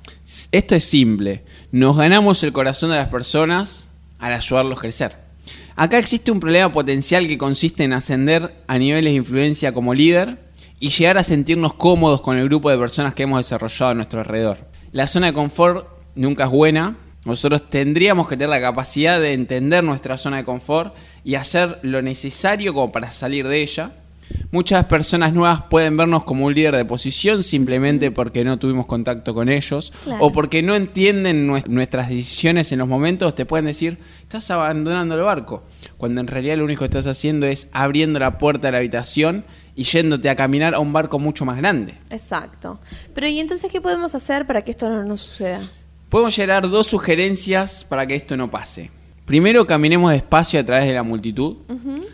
Esto 0.52 0.76
es 0.76 0.84
simple. 0.84 1.44
Nos 1.72 1.98
ganamos 1.98 2.44
el 2.44 2.54
corazón 2.54 2.90
de 2.90 2.98
las 2.98 3.10
personas 3.10 3.90
al 4.20 4.34
ayudarlos 4.34 4.78
a 4.78 4.82
crecer. 4.82 5.16
Acá 5.76 5.98
existe 5.98 6.32
un 6.32 6.40
problema 6.40 6.72
potencial 6.72 7.28
que 7.28 7.38
consiste 7.38 7.84
en 7.84 7.94
ascender 7.94 8.54
a 8.68 8.78
niveles 8.78 9.14
de 9.14 9.18
influencia 9.18 9.74
como 9.74 9.94
líder 9.94 10.38
y 10.80 10.90
llegar 10.90 11.18
a 11.18 11.24
sentirnos 11.24 11.74
cómodos 11.74 12.22
con 12.22 12.38
el 12.38 12.46
grupo 12.46 12.70
de 12.70 12.78
personas 12.78 13.14
que 13.14 13.24
hemos 13.24 13.40
desarrollado 13.40 13.92
a 13.92 13.96
nuestro 13.96 14.20
alrededor. 14.20 14.60
La 14.92 15.08
zona 15.08 15.28
de 15.28 15.34
confort 15.34 15.88
nunca 16.16 16.46
es 16.46 16.50
buena. 16.50 16.98
Nosotros 17.26 17.70
tendríamos 17.70 18.28
que 18.28 18.36
tener 18.36 18.50
la 18.50 18.62
capacidad 18.62 19.20
de 19.20 19.34
entender 19.34 19.84
nuestra 19.84 20.18
zona 20.18 20.38
de 20.38 20.44
confort 20.44 20.94
y 21.24 21.36
hacer 21.36 21.80
lo 21.84 22.02
necesario 22.02 22.74
como 22.74 22.92
para 22.92 23.12
salir 23.12 23.48
de 23.48 23.62
ella. 23.62 23.94
Muchas 24.52 24.86
personas 24.86 25.34
nuevas 25.34 25.64
pueden 25.70 25.98
vernos 25.98 26.24
como 26.24 26.46
un 26.46 26.54
líder 26.54 26.76
de 26.76 26.86
posición 26.86 27.44
simplemente 27.44 28.12
porque 28.12 28.44
no 28.44 28.60
tuvimos 28.60 28.86
contacto 28.86 29.34
con 29.34 29.50
ellos 29.50 29.92
Claro. 30.04 30.24
o 30.26 30.32
porque 30.32 30.62
no 30.62 30.76
entienden 30.76 31.48
nues- 31.48 31.66
nuestras 31.68 32.10
decisiones 32.10 32.72
en 32.72 32.80
los 32.80 32.88
momentos. 32.88 33.34
Te 33.36 33.46
pueden 33.46 33.66
decir, 33.66 33.98
estás 34.22 34.50
abandonando 34.52 35.16
el 35.16 35.22
barco, 35.22 35.64
cuando 35.98 36.22
en 36.22 36.28
realidad 36.28 36.58
lo 36.58 36.66
único 36.66 36.80
que 36.80 36.86
estás 36.86 37.08
haciendo 37.08 37.48
es 37.48 37.68
abriendo 37.72 38.20
la 38.20 38.38
puerta 38.38 38.68
de 38.68 38.74
la 38.74 38.78
habitación 38.80 39.44
y 39.76 39.84
yéndote 39.86 40.30
a 40.30 40.36
caminar 40.36 40.76
a 40.76 40.80
un 40.80 40.94
barco 40.94 41.18
mucho 41.18 41.46
más 41.46 41.58
grande. 41.58 41.96
Exacto. 42.12 42.80
Pero 43.16 43.28
¿y 43.28 43.40
entonces 43.40 43.72
qué 43.72 43.82
podemos 43.82 44.14
hacer 44.14 44.46
para 44.46 44.62
que 44.62 44.70
esto 44.72 44.88
no 44.90 45.04
nos 45.04 45.22
suceda? 45.22 45.62
Podemos 46.10 46.36
llegar 46.38 46.70
dos 46.70 46.86
sugerencias 46.86 47.84
para 47.90 48.06
que 48.06 48.14
esto 48.16 48.38
no 48.38 48.52
pase. 48.52 48.92
Primero, 49.26 49.66
caminemos 49.66 50.12
despacio 50.12 50.60
a 50.60 50.66
través 50.66 50.86
de 50.86 50.94
la 50.94 51.04
multitud. 51.04 51.58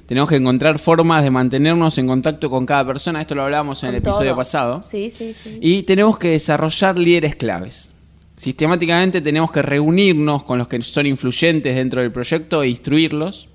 Tenemos 0.06 0.30
que 0.30 0.36
encontrar 0.36 0.78
formas 0.78 1.24
de 1.24 1.32
mantenernos 1.32 1.98
en 1.98 2.08
contacto 2.08 2.50
con 2.50 2.66
cada 2.66 2.86
persona. 2.86 3.22
Esto 3.22 3.36
lo 3.36 3.44
hablábamos 3.44 3.84
en 3.84 3.90
el 3.90 3.96
episodio 3.96 4.32
todos. 4.32 4.38
pasado. 4.38 4.84
Sí, 4.84 5.10
sí, 5.10 5.34
sí. 5.34 5.58
Y 5.62 5.84
tenemos 5.84 6.18
que 6.18 6.30
desarrollar 6.30 6.98
líderes 6.98 7.36
claves. 7.36 7.92
Sistemáticamente 8.38 9.22
tenemos 9.22 9.52
que 9.52 9.62
reunirnos 9.62 10.44
con 10.44 10.58
los 10.60 10.68
que 10.68 10.82
son 10.84 11.06
influyentes 11.08 11.76
dentro 11.76 12.02
del 12.02 12.12
proyecto 12.12 12.64
e 12.64 12.70
instruirlos. 12.70 13.50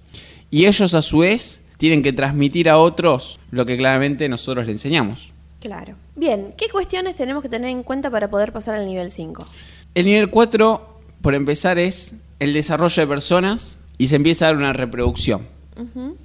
Y 0.51 0.67
ellos 0.67 0.93
a 0.95 1.03
su 1.03 1.19
vez 1.19 1.63
tienen 1.79 2.03
que 2.03 2.13
transmitir 2.13 2.69
a 2.69 2.79
otros 2.79 3.41
lo 3.51 3.67
que 3.67 3.77
claramente 3.77 4.29
nosotros 4.29 4.67
le 4.67 4.73
enseñamos. 4.73 5.33
Claro. 5.61 5.95
Bien, 6.17 6.55
¿qué 6.57 6.69
cuestiones 6.69 7.17
tenemos 7.17 7.43
que 7.43 7.49
tener 7.49 7.71
en 7.71 7.83
cuenta 7.83 8.11
para 8.11 8.29
poder 8.29 8.53
pasar 8.53 8.75
al 8.75 8.87
nivel 8.87 9.11
5? 9.11 9.47
El 9.95 10.05
nivel 10.05 10.29
4, 10.29 11.01
por 11.23 11.35
empezar, 11.35 11.79
es 11.79 12.15
el 12.45 12.53
desarrollo 12.53 13.03
de 13.03 13.07
personas 13.07 13.77
y 13.99 14.09
se 14.09 14.17
empieza 14.17 14.45
a 14.45 14.49
dar 14.49 14.57
una 14.57 14.73
reproducción. 14.73 15.47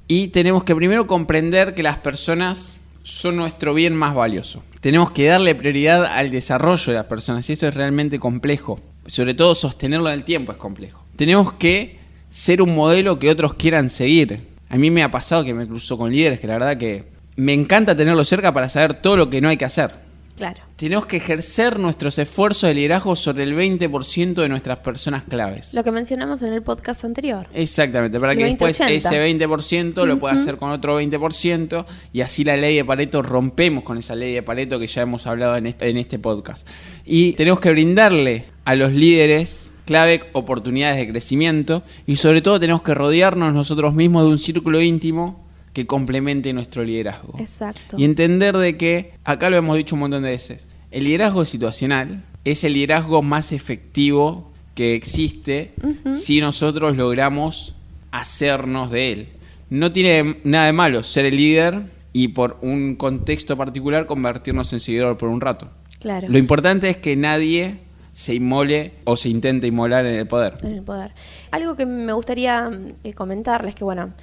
Y 0.08 0.28
tenemos 0.28 0.64
que 0.64 0.76
primero 0.76 1.08
comprender 1.08 1.74
que 1.74 1.82
las 1.82 1.98
personas 1.98 2.76
son 3.04 3.36
nuestro 3.36 3.74
bien 3.74 3.96
más 3.96 4.14
valioso. 4.14 4.64
Tenemos 4.82 5.12
que 5.12 5.26
darle 5.26 5.56
prioridad 5.56 6.06
al 6.06 6.30
desarrollo 6.30 6.92
de 6.92 6.94
las 6.94 7.08
personas 7.08 7.50
y 7.50 7.54
eso 7.54 7.68
es 7.68 7.74
realmente 7.74 8.20
complejo. 8.20 8.80
Sobre 9.08 9.34
todo 9.34 9.56
sostenerlo 9.56 10.10
en 10.10 10.20
el 10.20 10.26
tiempo 10.26 10.52
es 10.52 10.58
complejo. 10.58 11.04
Tenemos 11.16 11.54
que 11.54 11.98
ser 12.30 12.62
un 12.62 12.76
modelo 12.76 13.18
que 13.18 13.32
otros 13.32 13.56
quieran 13.56 13.90
seguir. 13.90 14.48
A 14.70 14.78
mí 14.78 14.92
me 14.92 15.02
ha 15.02 15.10
pasado 15.10 15.44
que 15.44 15.56
me 15.56 15.66
cruzo 15.66 15.98
con 15.98 16.12
líderes 16.12 16.40
que 16.40 16.48
la 16.48 16.54
verdad 16.54 16.78
que 16.78 17.06
me 17.36 17.54
encanta 17.54 17.96
tenerlos 17.96 18.28
cerca 18.28 18.54
para 18.54 18.70
saber 18.70 19.02
todo 19.02 19.18
lo 19.18 19.30
que 19.30 19.42
no 19.42 19.50
hay 19.50 19.58
que 19.58 19.66
hacer. 19.66 20.09
Claro. 20.40 20.62
Tenemos 20.78 21.06
que 21.06 21.18
ejercer 21.18 21.78
nuestros 21.80 22.18
esfuerzos 22.18 22.70
de 22.70 22.74
liderazgo 22.74 23.14
sobre 23.18 23.44
el 23.44 23.54
20% 23.58 24.36
de 24.36 24.48
nuestras 24.48 24.80
personas 24.80 25.26
claves. 25.26 25.74
Lo 25.74 25.84
que 25.84 25.92
mencionamos 25.92 26.42
en 26.44 26.54
el 26.54 26.64
podcast 26.64 27.04
anterior. 27.04 27.46
Exactamente, 27.54 28.22
para 28.22 28.38
que 28.38 28.46
después 28.46 28.80
20-80. 28.80 28.90
ese 28.90 29.38
20% 29.38 30.06
lo 30.06 30.18
pueda 30.18 30.36
hacer 30.36 30.56
con 30.56 30.72
otro 30.72 31.02
20% 31.02 31.86
y 32.14 32.22
así 32.22 32.46
la 32.46 32.56
ley 32.56 32.78
de 32.78 32.86
Pareto 32.86 33.22
rompemos 33.22 33.84
con 33.84 33.98
esa 33.98 34.16
ley 34.16 34.34
de 34.34 34.42
Pareto 34.42 34.80
que 34.80 34.88
ya 34.88 35.02
hemos 35.02 35.28
hablado 35.28 35.58
en 35.58 35.66
este, 35.66 35.90
en 35.90 35.98
este 35.98 36.20
podcast. 36.20 36.66
Y 37.06 37.34
tenemos 37.34 37.60
que 37.60 37.72
brindarle 37.72 38.46
a 38.64 38.76
los 38.76 38.94
líderes 38.94 39.72
clave 39.84 40.22
oportunidades 40.32 40.96
de 40.96 41.10
crecimiento 41.10 41.84
y 42.08 42.16
sobre 42.16 42.42
todo 42.42 42.62
tenemos 42.62 42.82
que 42.82 42.94
rodearnos 42.94 43.54
nosotros 43.54 43.94
mismos 43.94 44.24
de 44.24 44.30
un 44.30 44.40
círculo 44.40 44.82
íntimo 44.82 45.49
que 45.80 45.88
complemente 45.88 46.52
nuestro 46.52 46.84
liderazgo. 46.84 47.40
Exacto. 47.40 47.96
Y 47.98 48.04
entender 48.04 48.58
de 48.58 48.76
que, 48.76 49.14
acá 49.24 49.50
lo 49.50 49.56
hemos 49.56 49.78
dicho 49.78 49.96
un 49.96 50.02
montón 50.02 50.24
de 50.24 50.32
veces, 50.32 50.68
el 50.92 51.06
liderazgo 51.06 51.46
situacional 51.46 52.26
es 52.44 52.66
el 52.66 52.74
liderazgo 52.74 53.22
más 53.22 53.54
efectivo 53.54 54.52
que 54.76 54.94
existe 54.94 55.74
si 56.14 56.42
nosotros 56.42 56.98
logramos 56.98 57.76
hacernos 58.12 58.92
de 58.92 59.14
él. 59.14 59.28
No 59.70 59.94
tiene 59.94 60.40
nada 60.44 60.66
de 60.66 60.74
malo 60.74 61.02
ser 61.02 61.26
el 61.26 61.38
líder 61.38 61.84
y 62.12 62.30
por 62.30 62.58
un 62.62 62.98
contexto 62.98 63.56
particular 63.56 64.06
convertirnos 64.06 64.74
en 64.74 64.82
seguidor 64.82 65.18
por 65.18 65.30
un 65.30 65.40
rato. 65.40 65.70
Claro. 66.02 66.28
Lo 66.28 66.38
importante 66.38 66.90
es 66.90 66.98
que 66.98 67.16
nadie 67.16 67.80
se 68.12 68.36
inmole 68.36 68.96
o 69.06 69.16
se 69.16 69.30
intente 69.30 69.68
inmolar 69.68 70.06
en 70.06 70.16
el 70.16 70.28
poder. 70.28 70.58
En 70.62 70.74
el 70.74 70.84
poder. 70.84 71.14
Algo 71.52 71.78
que 71.78 71.86
me 71.86 72.12
gustaría 72.12 72.70
eh, 73.06 73.14
comentarles 73.14 73.76
que, 73.76 73.86
bueno, 73.86 74.14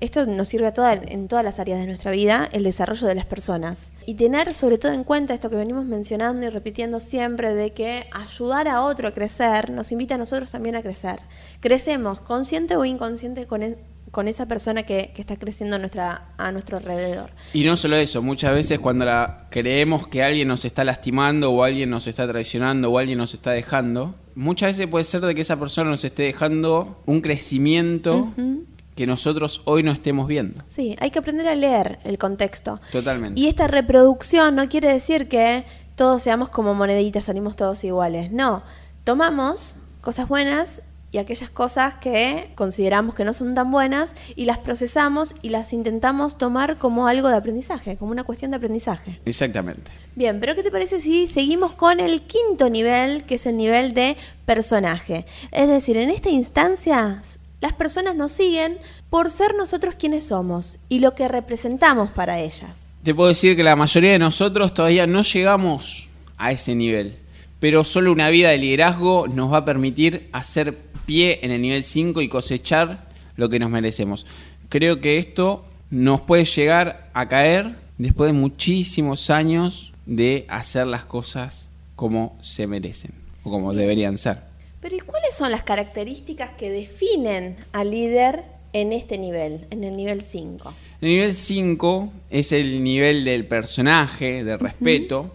esto 0.00 0.26
nos 0.26 0.48
sirve 0.48 0.66
a 0.66 0.74
toda, 0.74 0.94
en 0.94 1.28
todas 1.28 1.44
las 1.44 1.58
áreas 1.58 1.80
de 1.80 1.86
nuestra 1.86 2.10
vida, 2.10 2.48
el 2.52 2.64
desarrollo 2.64 3.06
de 3.06 3.14
las 3.14 3.26
personas. 3.26 3.90
Y 4.06 4.14
tener 4.14 4.54
sobre 4.54 4.78
todo 4.78 4.92
en 4.92 5.04
cuenta 5.04 5.34
esto 5.34 5.50
que 5.50 5.56
venimos 5.56 5.84
mencionando 5.84 6.46
y 6.46 6.50
repitiendo 6.50 7.00
siempre, 7.00 7.54
de 7.54 7.72
que 7.72 8.06
ayudar 8.12 8.68
a 8.68 8.82
otro 8.82 9.08
a 9.08 9.12
crecer 9.12 9.70
nos 9.70 9.92
invita 9.92 10.14
a 10.14 10.18
nosotros 10.18 10.50
también 10.50 10.76
a 10.76 10.82
crecer. 10.82 11.20
Crecemos 11.60 12.20
consciente 12.20 12.76
o 12.76 12.84
inconsciente 12.84 13.46
con, 13.46 13.62
e, 13.62 13.78
con 14.10 14.28
esa 14.28 14.46
persona 14.46 14.84
que, 14.84 15.12
que, 15.14 15.20
está 15.20 15.36
creciendo 15.36 15.76
a, 15.76 15.78
nuestra, 15.78 16.28
a 16.38 16.52
nuestro 16.52 16.78
alrededor. 16.78 17.30
Y 17.52 17.64
no 17.64 17.76
solo 17.76 17.96
eso, 17.96 18.22
muchas 18.22 18.54
veces 18.54 18.78
cuando 18.78 19.04
la, 19.04 19.46
creemos 19.50 20.06
que 20.06 20.22
alguien 20.22 20.48
nos 20.48 20.64
está 20.64 20.84
lastimando 20.84 21.52
o 21.52 21.62
alguien 21.62 21.90
nos 21.90 22.06
está 22.06 22.26
traicionando 22.26 22.90
o 22.90 22.98
alguien 22.98 23.18
nos 23.18 23.34
está 23.34 23.50
dejando, 23.52 24.14
muchas 24.34 24.72
veces 24.72 24.86
puede 24.86 25.04
ser 25.04 25.20
de 25.22 25.34
que 25.34 25.40
esa 25.40 25.58
persona 25.58 25.90
nos 25.90 26.04
esté 26.04 26.24
dejando 26.24 27.02
un 27.06 27.20
crecimiento. 27.20 28.16
Uh 28.16 28.32
-huh 28.36 28.75
que 28.96 29.06
nosotros 29.06 29.60
hoy 29.66 29.82
no 29.82 29.92
estemos 29.92 30.26
viendo. 30.26 30.64
Sí, 30.66 30.96
hay 30.98 31.10
que 31.10 31.18
aprender 31.18 31.46
a 31.46 31.54
leer 31.54 32.00
el 32.02 32.18
contexto. 32.18 32.80
Totalmente. 32.90 33.38
Y 33.38 33.46
esta 33.46 33.68
reproducción 33.68 34.56
no 34.56 34.68
quiere 34.68 34.88
decir 34.88 35.28
que 35.28 35.64
todos 35.94 36.22
seamos 36.22 36.48
como 36.48 36.74
moneditas, 36.74 37.26
salimos 37.26 37.56
todos 37.56 37.84
iguales. 37.84 38.32
No, 38.32 38.62
tomamos 39.04 39.76
cosas 40.00 40.28
buenas 40.28 40.80
y 41.12 41.18
aquellas 41.18 41.50
cosas 41.50 41.94
que 41.94 42.50
consideramos 42.54 43.14
que 43.14 43.24
no 43.24 43.32
son 43.32 43.54
tan 43.54 43.70
buenas 43.70 44.16
y 44.34 44.46
las 44.46 44.58
procesamos 44.58 45.34
y 45.42 45.50
las 45.50 45.72
intentamos 45.72 46.36
tomar 46.36 46.78
como 46.78 47.06
algo 47.06 47.28
de 47.28 47.36
aprendizaje, 47.36 47.96
como 47.96 48.12
una 48.12 48.24
cuestión 48.24 48.50
de 48.50 48.56
aprendizaje. 48.56 49.20
Exactamente. 49.26 49.90
Bien, 50.14 50.40
pero 50.40 50.54
¿qué 50.54 50.62
te 50.62 50.70
parece 50.70 51.00
si 51.00 51.26
seguimos 51.26 51.74
con 51.74 52.00
el 52.00 52.22
quinto 52.22 52.70
nivel, 52.70 53.24
que 53.24 53.34
es 53.34 53.46
el 53.46 53.58
nivel 53.58 53.92
de 53.92 54.16
personaje? 54.46 55.26
Es 55.52 55.68
decir, 55.68 55.98
en 55.98 56.10
esta 56.10 56.30
instancia 56.30 57.20
las 57.66 57.72
personas 57.72 58.14
nos 58.14 58.30
siguen 58.30 58.78
por 59.10 59.28
ser 59.28 59.56
nosotros 59.56 59.96
quienes 59.96 60.28
somos 60.28 60.78
y 60.88 61.00
lo 61.00 61.16
que 61.16 61.26
representamos 61.26 62.12
para 62.12 62.38
ellas. 62.38 62.92
Te 63.02 63.12
puedo 63.12 63.28
decir 63.28 63.56
que 63.56 63.64
la 63.64 63.74
mayoría 63.74 64.12
de 64.12 64.20
nosotros 64.20 64.72
todavía 64.72 65.08
no 65.08 65.22
llegamos 65.22 66.08
a 66.38 66.52
ese 66.52 66.76
nivel, 66.76 67.16
pero 67.58 67.82
solo 67.82 68.12
una 68.12 68.30
vida 68.30 68.50
de 68.50 68.58
liderazgo 68.58 69.26
nos 69.26 69.52
va 69.52 69.58
a 69.58 69.64
permitir 69.64 70.28
hacer 70.30 70.78
pie 71.06 71.40
en 71.42 71.50
el 71.50 71.60
nivel 71.60 71.82
5 71.82 72.22
y 72.22 72.28
cosechar 72.28 73.08
lo 73.34 73.48
que 73.48 73.58
nos 73.58 73.68
merecemos. 73.68 74.26
Creo 74.68 75.00
que 75.00 75.18
esto 75.18 75.64
nos 75.90 76.20
puede 76.20 76.44
llegar 76.44 77.10
a 77.14 77.26
caer 77.26 77.74
después 77.98 78.30
de 78.30 78.38
muchísimos 78.38 79.28
años 79.28 79.92
de 80.06 80.46
hacer 80.48 80.86
las 80.86 81.04
cosas 81.04 81.68
como 81.96 82.38
se 82.42 82.68
merecen 82.68 83.10
o 83.42 83.50
como 83.50 83.74
deberían 83.74 84.18
ser. 84.18 84.55
Pero 84.86 84.98
¿y 84.98 85.00
cuáles 85.00 85.34
son 85.34 85.50
las 85.50 85.64
características 85.64 86.50
que 86.52 86.70
definen 86.70 87.56
al 87.72 87.90
líder 87.90 88.44
en 88.72 88.92
este 88.92 89.18
nivel, 89.18 89.66
en 89.70 89.82
el 89.82 89.96
nivel 89.96 90.20
5? 90.20 90.72
El 91.00 91.08
nivel 91.08 91.34
5 91.34 92.12
es 92.30 92.52
el 92.52 92.84
nivel 92.84 93.24
del 93.24 93.48
personaje, 93.48 94.44
de 94.44 94.56
respeto. 94.56 95.22
Uh 95.22 95.24
-huh. 95.24 95.30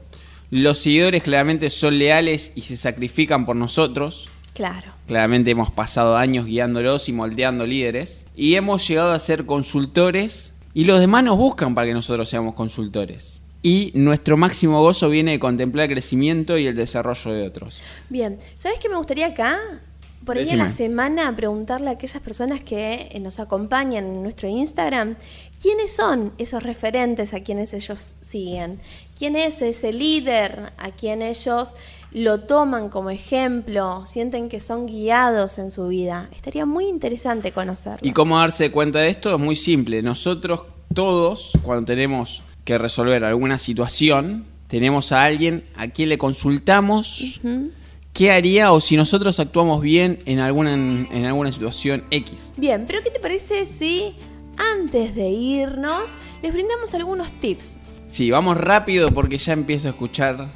Los 0.51 0.77
seguidores 0.77 1.21
claramente 1.21 1.69
son 1.69 1.99
leales 1.99 2.53
y 2.55 2.61
se 2.61 2.77
sacrifican 2.77 3.45
por 3.45 3.57
nosotros. 3.57 4.29
Claro. 4.53 4.93
Claramente 5.05 5.51
hemos 5.51 5.69
pasado 5.69 6.15
años 6.15 6.45
guiándolos 6.45 7.09
y 7.09 7.11
moldeando 7.11 7.65
líderes. 7.65 8.23
Y 8.37 8.55
hemos 8.55 8.87
llegado 8.87 9.11
a 9.11 9.19
ser 9.19 9.45
consultores 9.45 10.53
y 10.73 10.85
los 10.85 11.01
demás 11.01 11.25
nos 11.25 11.35
buscan 11.35 11.75
para 11.75 11.87
que 11.87 11.93
nosotros 11.93 12.29
seamos 12.29 12.55
consultores 12.55 13.40
y 13.63 13.91
nuestro 13.93 14.37
máximo 14.37 14.81
gozo 14.81 15.09
viene 15.09 15.31
de 15.31 15.39
contemplar 15.39 15.85
el 15.85 15.95
crecimiento 15.95 16.57
y 16.57 16.67
el 16.67 16.75
desarrollo 16.75 17.31
de 17.31 17.47
otros. 17.47 17.81
Bien, 18.09 18.39
¿sabes 18.57 18.79
qué 18.79 18.89
me 18.89 18.97
gustaría 18.97 19.27
acá? 19.27 19.59
Por 20.25 20.37
ahí 20.37 20.47
en 20.49 20.59
la 20.59 20.69
semana 20.69 21.35
preguntarle 21.35 21.89
a 21.89 21.93
aquellas 21.93 22.21
personas 22.21 22.63
que 22.63 23.11
nos 23.19 23.39
acompañan 23.39 24.05
en 24.05 24.21
nuestro 24.21 24.47
Instagram, 24.47 25.15
¿quiénes 25.59 25.95
son 25.95 26.31
esos 26.37 26.61
referentes 26.61 27.33
a 27.33 27.39
quienes 27.39 27.73
ellos 27.73 28.13
siguen? 28.21 28.79
¿Quién 29.17 29.35
es 29.35 29.63
ese 29.63 29.91
líder 29.91 30.73
a 30.77 30.91
quien 30.91 31.23
ellos 31.23 31.75
lo 32.11 32.41
toman 32.41 32.89
como 32.89 33.09
ejemplo, 33.09 34.05
sienten 34.05 34.47
que 34.47 34.59
son 34.59 34.85
guiados 34.85 35.57
en 35.57 35.71
su 35.71 35.87
vida? 35.87 36.29
Estaría 36.35 36.67
muy 36.67 36.85
interesante 36.85 37.51
conocerlos. 37.51 38.03
¿Y 38.03 38.13
cómo 38.13 38.37
darse 38.37 38.71
cuenta 38.71 38.99
de 38.99 39.09
esto? 39.09 39.33
Es 39.33 39.39
muy 39.39 39.55
simple. 39.55 40.03
Nosotros 40.03 40.61
todos, 40.93 41.53
cuando 41.63 41.85
tenemos 41.85 42.43
que 42.65 42.77
resolver 42.77 43.23
alguna 43.25 43.57
situación, 43.57 44.45
tenemos 44.67 45.11
a 45.11 45.23
alguien 45.23 45.63
a 45.75 45.87
quien 45.89 46.09
le 46.09 46.17
consultamos 46.17 47.39
uh 47.43 47.47
-huh. 47.47 47.71
qué 48.13 48.31
haría 48.31 48.71
o 48.71 48.79
si 48.79 48.95
nosotros 48.97 49.39
actuamos 49.39 49.81
bien 49.81 50.19
en 50.25 50.39
alguna, 50.39 50.73
en 50.73 51.25
alguna 51.25 51.51
situación 51.51 52.03
X. 52.11 52.51
Bien, 52.57 52.85
pero 52.87 53.01
¿qué 53.03 53.09
te 53.09 53.19
parece 53.19 53.65
si 53.65 54.13
antes 54.57 55.15
de 55.15 55.29
irnos 55.29 56.15
les 56.41 56.53
brindamos 56.53 56.93
algunos 56.93 57.31
tips? 57.39 57.77
Sí, 58.09 58.29
vamos 58.31 58.57
rápido 58.57 59.11
porque 59.11 59.37
ya 59.37 59.53
empiezo 59.53 59.87
a 59.87 59.91
escuchar 59.91 60.51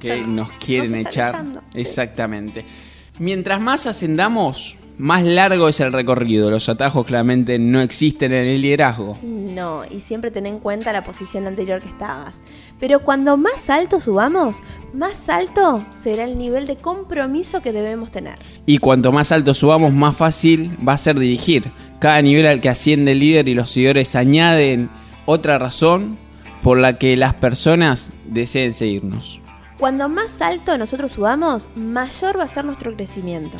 que 0.00 0.08
Ya 0.08 0.26
nos 0.26 0.52
quieren 0.52 0.90
nos 0.92 1.06
echar. 1.06 1.28
echando, 1.30 1.60
sí. 1.72 1.80
Exactamente. 1.80 2.64
Mientras 3.18 3.60
más 3.60 3.86
ascendamos, 3.86 4.76
más 4.98 5.24
largo 5.24 5.68
es 5.68 5.80
el 5.80 5.92
recorrido. 5.92 6.50
Los 6.50 6.68
atajos 6.68 7.04
claramente 7.04 7.58
no 7.58 7.80
existen 7.80 8.32
en 8.32 8.46
el 8.46 8.62
liderazgo. 8.62 9.12
No, 9.22 9.80
y 9.90 10.00
siempre 10.00 10.30
ten 10.30 10.46
en 10.46 10.58
cuenta 10.58 10.92
la 10.92 11.04
posición 11.04 11.46
anterior 11.46 11.80
que 11.80 11.88
estabas. 11.88 12.40
Pero 12.78 13.00
cuando 13.00 13.36
más 13.36 13.68
alto 13.68 14.00
subamos, 14.00 14.62
más 14.94 15.28
alto 15.28 15.80
será 15.94 16.24
el 16.24 16.38
nivel 16.38 16.66
de 16.66 16.76
compromiso 16.76 17.60
que 17.60 17.72
debemos 17.72 18.10
tener. 18.10 18.38
Y 18.64 18.78
cuanto 18.78 19.12
más 19.12 19.32
alto 19.32 19.54
subamos, 19.54 19.92
más 19.92 20.16
fácil 20.16 20.76
va 20.86 20.94
a 20.94 20.98
ser 20.98 21.18
dirigir. 21.18 21.70
Cada 21.98 22.22
nivel 22.22 22.46
al 22.46 22.60
que 22.60 22.68
asciende 22.68 23.12
el 23.12 23.18
líder 23.18 23.48
y 23.48 23.54
los 23.54 23.70
seguidores 23.70 24.16
añaden 24.16 24.90
otra 25.26 25.58
razón 25.58 26.18
por 26.62 26.80
la 26.80 26.98
que 26.98 27.16
las 27.16 27.34
personas 27.34 28.10
deseen 28.24 28.74
seguirnos. 28.74 29.40
Cuando 29.78 30.08
más 30.08 30.40
alto 30.40 30.78
nosotros 30.78 31.12
subamos, 31.12 31.68
mayor 31.76 32.38
va 32.38 32.44
a 32.44 32.48
ser 32.48 32.64
nuestro 32.64 32.94
crecimiento. 32.96 33.58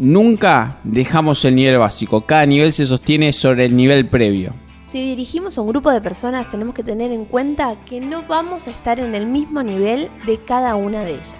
Nunca 0.00 0.78
dejamos 0.84 1.44
el 1.44 1.56
nivel 1.56 1.78
básico. 1.78 2.20
Cada 2.20 2.46
nivel 2.46 2.72
se 2.72 2.86
sostiene 2.86 3.32
sobre 3.32 3.64
el 3.64 3.76
nivel 3.76 4.06
previo. 4.06 4.54
Si 4.84 5.02
dirigimos 5.02 5.58
a 5.58 5.60
un 5.60 5.66
grupo 5.66 5.90
de 5.90 6.00
personas, 6.00 6.48
tenemos 6.48 6.72
que 6.72 6.84
tener 6.84 7.10
en 7.10 7.24
cuenta 7.24 7.74
que 7.84 8.00
no 8.00 8.22
vamos 8.22 8.68
a 8.68 8.70
estar 8.70 9.00
en 9.00 9.16
el 9.16 9.26
mismo 9.26 9.60
nivel 9.64 10.08
de 10.24 10.38
cada 10.38 10.76
una 10.76 11.02
de 11.02 11.14
ellas. 11.14 11.34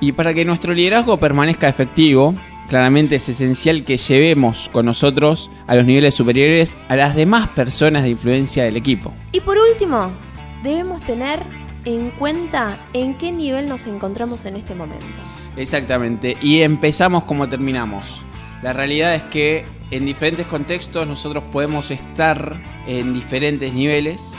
Y 0.00 0.12
para 0.12 0.32
que 0.32 0.46
nuestro 0.46 0.72
liderazgo 0.72 1.18
permanezca 1.20 1.68
efectivo, 1.68 2.34
claramente 2.70 3.16
es 3.16 3.28
esencial 3.28 3.84
que 3.84 3.98
llevemos 3.98 4.70
con 4.72 4.86
nosotros 4.86 5.50
a 5.66 5.74
los 5.74 5.84
niveles 5.84 6.14
superiores 6.14 6.78
a 6.88 6.96
las 6.96 7.14
demás 7.14 7.50
personas 7.50 8.02
de 8.02 8.08
influencia 8.08 8.64
del 8.64 8.78
equipo. 8.78 9.12
Y 9.32 9.40
por 9.40 9.58
último, 9.58 10.10
debemos 10.62 11.02
tener 11.02 11.40
en 11.84 12.10
cuenta 12.12 12.78
en 12.94 13.12
qué 13.18 13.30
nivel 13.30 13.66
nos 13.66 13.86
encontramos 13.86 14.46
en 14.46 14.56
este 14.56 14.74
momento. 14.74 15.20
Exactamente. 15.56 16.36
Y 16.40 16.62
empezamos 16.62 17.24
como 17.24 17.48
terminamos. 17.48 18.24
La 18.62 18.72
realidad 18.72 19.14
es 19.14 19.22
que 19.24 19.64
en 19.90 20.04
diferentes 20.04 20.46
contextos 20.46 21.06
nosotros 21.06 21.44
podemos 21.50 21.90
estar 21.90 22.60
en 22.86 23.14
diferentes 23.14 23.72
niveles 23.72 24.34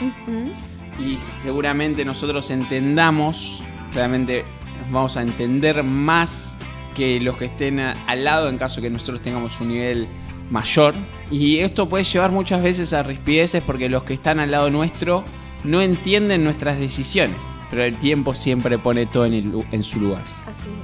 y 0.98 1.18
seguramente 1.42 2.04
nosotros 2.04 2.50
entendamos, 2.50 3.62
claramente 3.92 4.44
vamos 4.90 5.16
a 5.16 5.22
entender 5.22 5.82
más 5.82 6.54
que 6.94 7.20
los 7.20 7.36
que 7.36 7.46
estén 7.46 7.80
al 7.80 8.24
lado 8.24 8.48
en 8.48 8.58
caso 8.58 8.80
que 8.80 8.90
nosotros 8.90 9.22
tengamos 9.22 9.60
un 9.60 9.68
nivel 9.68 10.08
mayor. 10.50 10.94
Y 11.30 11.58
esto 11.58 11.88
puede 11.88 12.04
llevar 12.04 12.30
muchas 12.30 12.62
veces 12.62 12.92
a 12.92 13.02
rispideces 13.02 13.62
porque 13.64 13.88
los 13.88 14.04
que 14.04 14.14
están 14.14 14.38
al 14.38 14.50
lado 14.50 14.70
nuestro 14.70 15.24
no 15.64 15.80
entienden 15.80 16.44
nuestras 16.44 16.78
decisiones, 16.78 17.36
pero 17.70 17.84
el 17.84 17.98
tiempo 17.98 18.34
siempre 18.34 18.78
pone 18.78 19.06
todo 19.06 19.24
en, 19.26 19.34
el 19.34 19.64
en 19.72 19.82
su 19.82 20.00
lugar. 20.00 20.22
Así 20.46 20.66
es. 20.66 20.81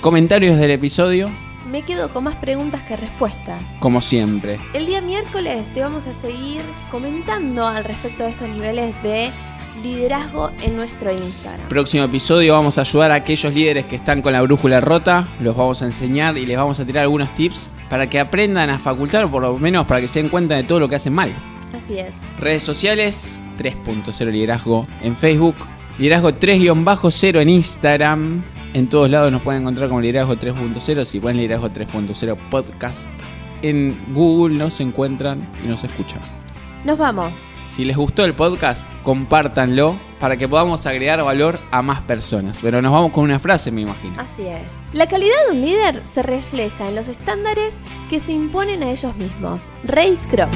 Comentarios 0.00 0.58
del 0.58 0.70
episodio, 0.70 1.28
Me 1.70 1.82
quedo 1.82 2.10
con 2.12 2.24
más 2.24 2.36
preguntas 2.36 2.82
que 2.82 2.96
respuestas. 2.96 3.76
como 3.80 4.00
siempre. 4.00 4.58
El 4.72 4.86
día 4.86 5.00
miércoles 5.02 5.70
te 5.72 5.82
vamos 5.82 6.06
a 6.06 6.14
seguir 6.14 6.62
comentando 6.90 7.66
al 7.66 7.84
respecto 7.84 8.24
de 8.24 8.30
estos 8.30 8.48
niveles 8.48 9.00
de 9.02 9.30
liderazgo 9.82 10.50
en 10.62 10.76
nuestro 10.76 11.12
Instagram. 11.12 11.68
Próximo 11.68 12.04
episodio 12.04 12.54
vamos 12.54 12.78
a 12.78 12.80
ayudar 12.80 13.12
a 13.12 13.16
aquellos 13.16 13.52
líderes 13.54 13.84
que 13.86 13.96
están 13.96 14.22
con 14.22 14.32
la 14.32 14.42
brújula 14.42 14.80
rota, 14.80 15.28
los 15.38 15.54
vamos 15.54 15.82
a 15.82 15.84
enseñar 15.84 16.36
y 16.38 16.46
les 16.46 16.56
vamos 16.56 16.80
a 16.80 16.84
tirar 16.86 17.02
algunos 17.02 17.28
tips 17.34 17.70
para 17.90 18.08
que 18.08 18.18
aprendan 18.18 18.70
a 18.70 18.78
facultar 18.78 19.24
o 19.24 19.30
por 19.30 19.42
lo 19.42 19.58
menos 19.58 19.86
para 19.86 20.00
que 20.00 20.08
se 20.08 20.20
den 20.22 20.30
cuenta 20.30 20.56
de 20.56 20.64
todo 20.64 20.80
lo 20.80 20.88
que 20.88 20.96
hacen 20.96 21.12
mal. 21.12 21.30
Así 21.74 21.98
es. 21.98 22.20
Redes 22.38 22.62
sociales 22.62 23.42
3.0 23.58 24.30
liderazgo 24.30 24.86
en 25.02 25.14
Facebook, 25.16 25.56
liderazgo 25.98 26.32
3-0 26.32 27.42
en 27.42 27.48
Instagram. 27.50 28.42
En 28.72 28.88
todos 28.88 29.10
lados 29.10 29.32
nos 29.32 29.42
pueden 29.42 29.62
encontrar 29.62 29.88
como 29.88 30.00
liderazgo 30.00 30.36
3.0, 30.36 31.04
si 31.04 31.18
ponen 31.18 31.38
liderazgo 31.38 31.68
3.0 31.70 32.36
podcast. 32.50 33.10
En 33.62 34.14
Google 34.14 34.56
nos 34.56 34.80
encuentran 34.80 35.46
y 35.64 35.66
nos 35.66 35.82
escuchan. 35.82 36.20
Nos 36.84 36.96
vamos. 36.96 37.32
Si 37.68 37.84
les 37.84 37.96
gustó 37.96 38.24
el 38.24 38.34
podcast, 38.34 38.88
compártanlo 39.02 39.96
para 40.18 40.36
que 40.36 40.48
podamos 40.48 40.86
agregar 40.86 41.22
valor 41.24 41.58
a 41.70 41.82
más 41.82 42.00
personas. 42.02 42.58
Pero 42.62 42.80
nos 42.80 42.92
vamos 42.92 43.12
con 43.12 43.24
una 43.24 43.38
frase, 43.38 43.70
me 43.70 43.80
imagino. 43.80 44.14
Así 44.18 44.42
es. 44.46 44.62
La 44.92 45.06
calidad 45.06 45.34
de 45.46 45.56
un 45.56 45.62
líder 45.62 46.06
se 46.06 46.22
refleja 46.22 46.88
en 46.88 46.94
los 46.94 47.08
estándares 47.08 47.78
que 48.08 48.20
se 48.20 48.32
imponen 48.32 48.82
a 48.82 48.90
ellos 48.90 49.14
mismos. 49.16 49.72
Ray 49.84 50.16
Kroc. 50.28 50.50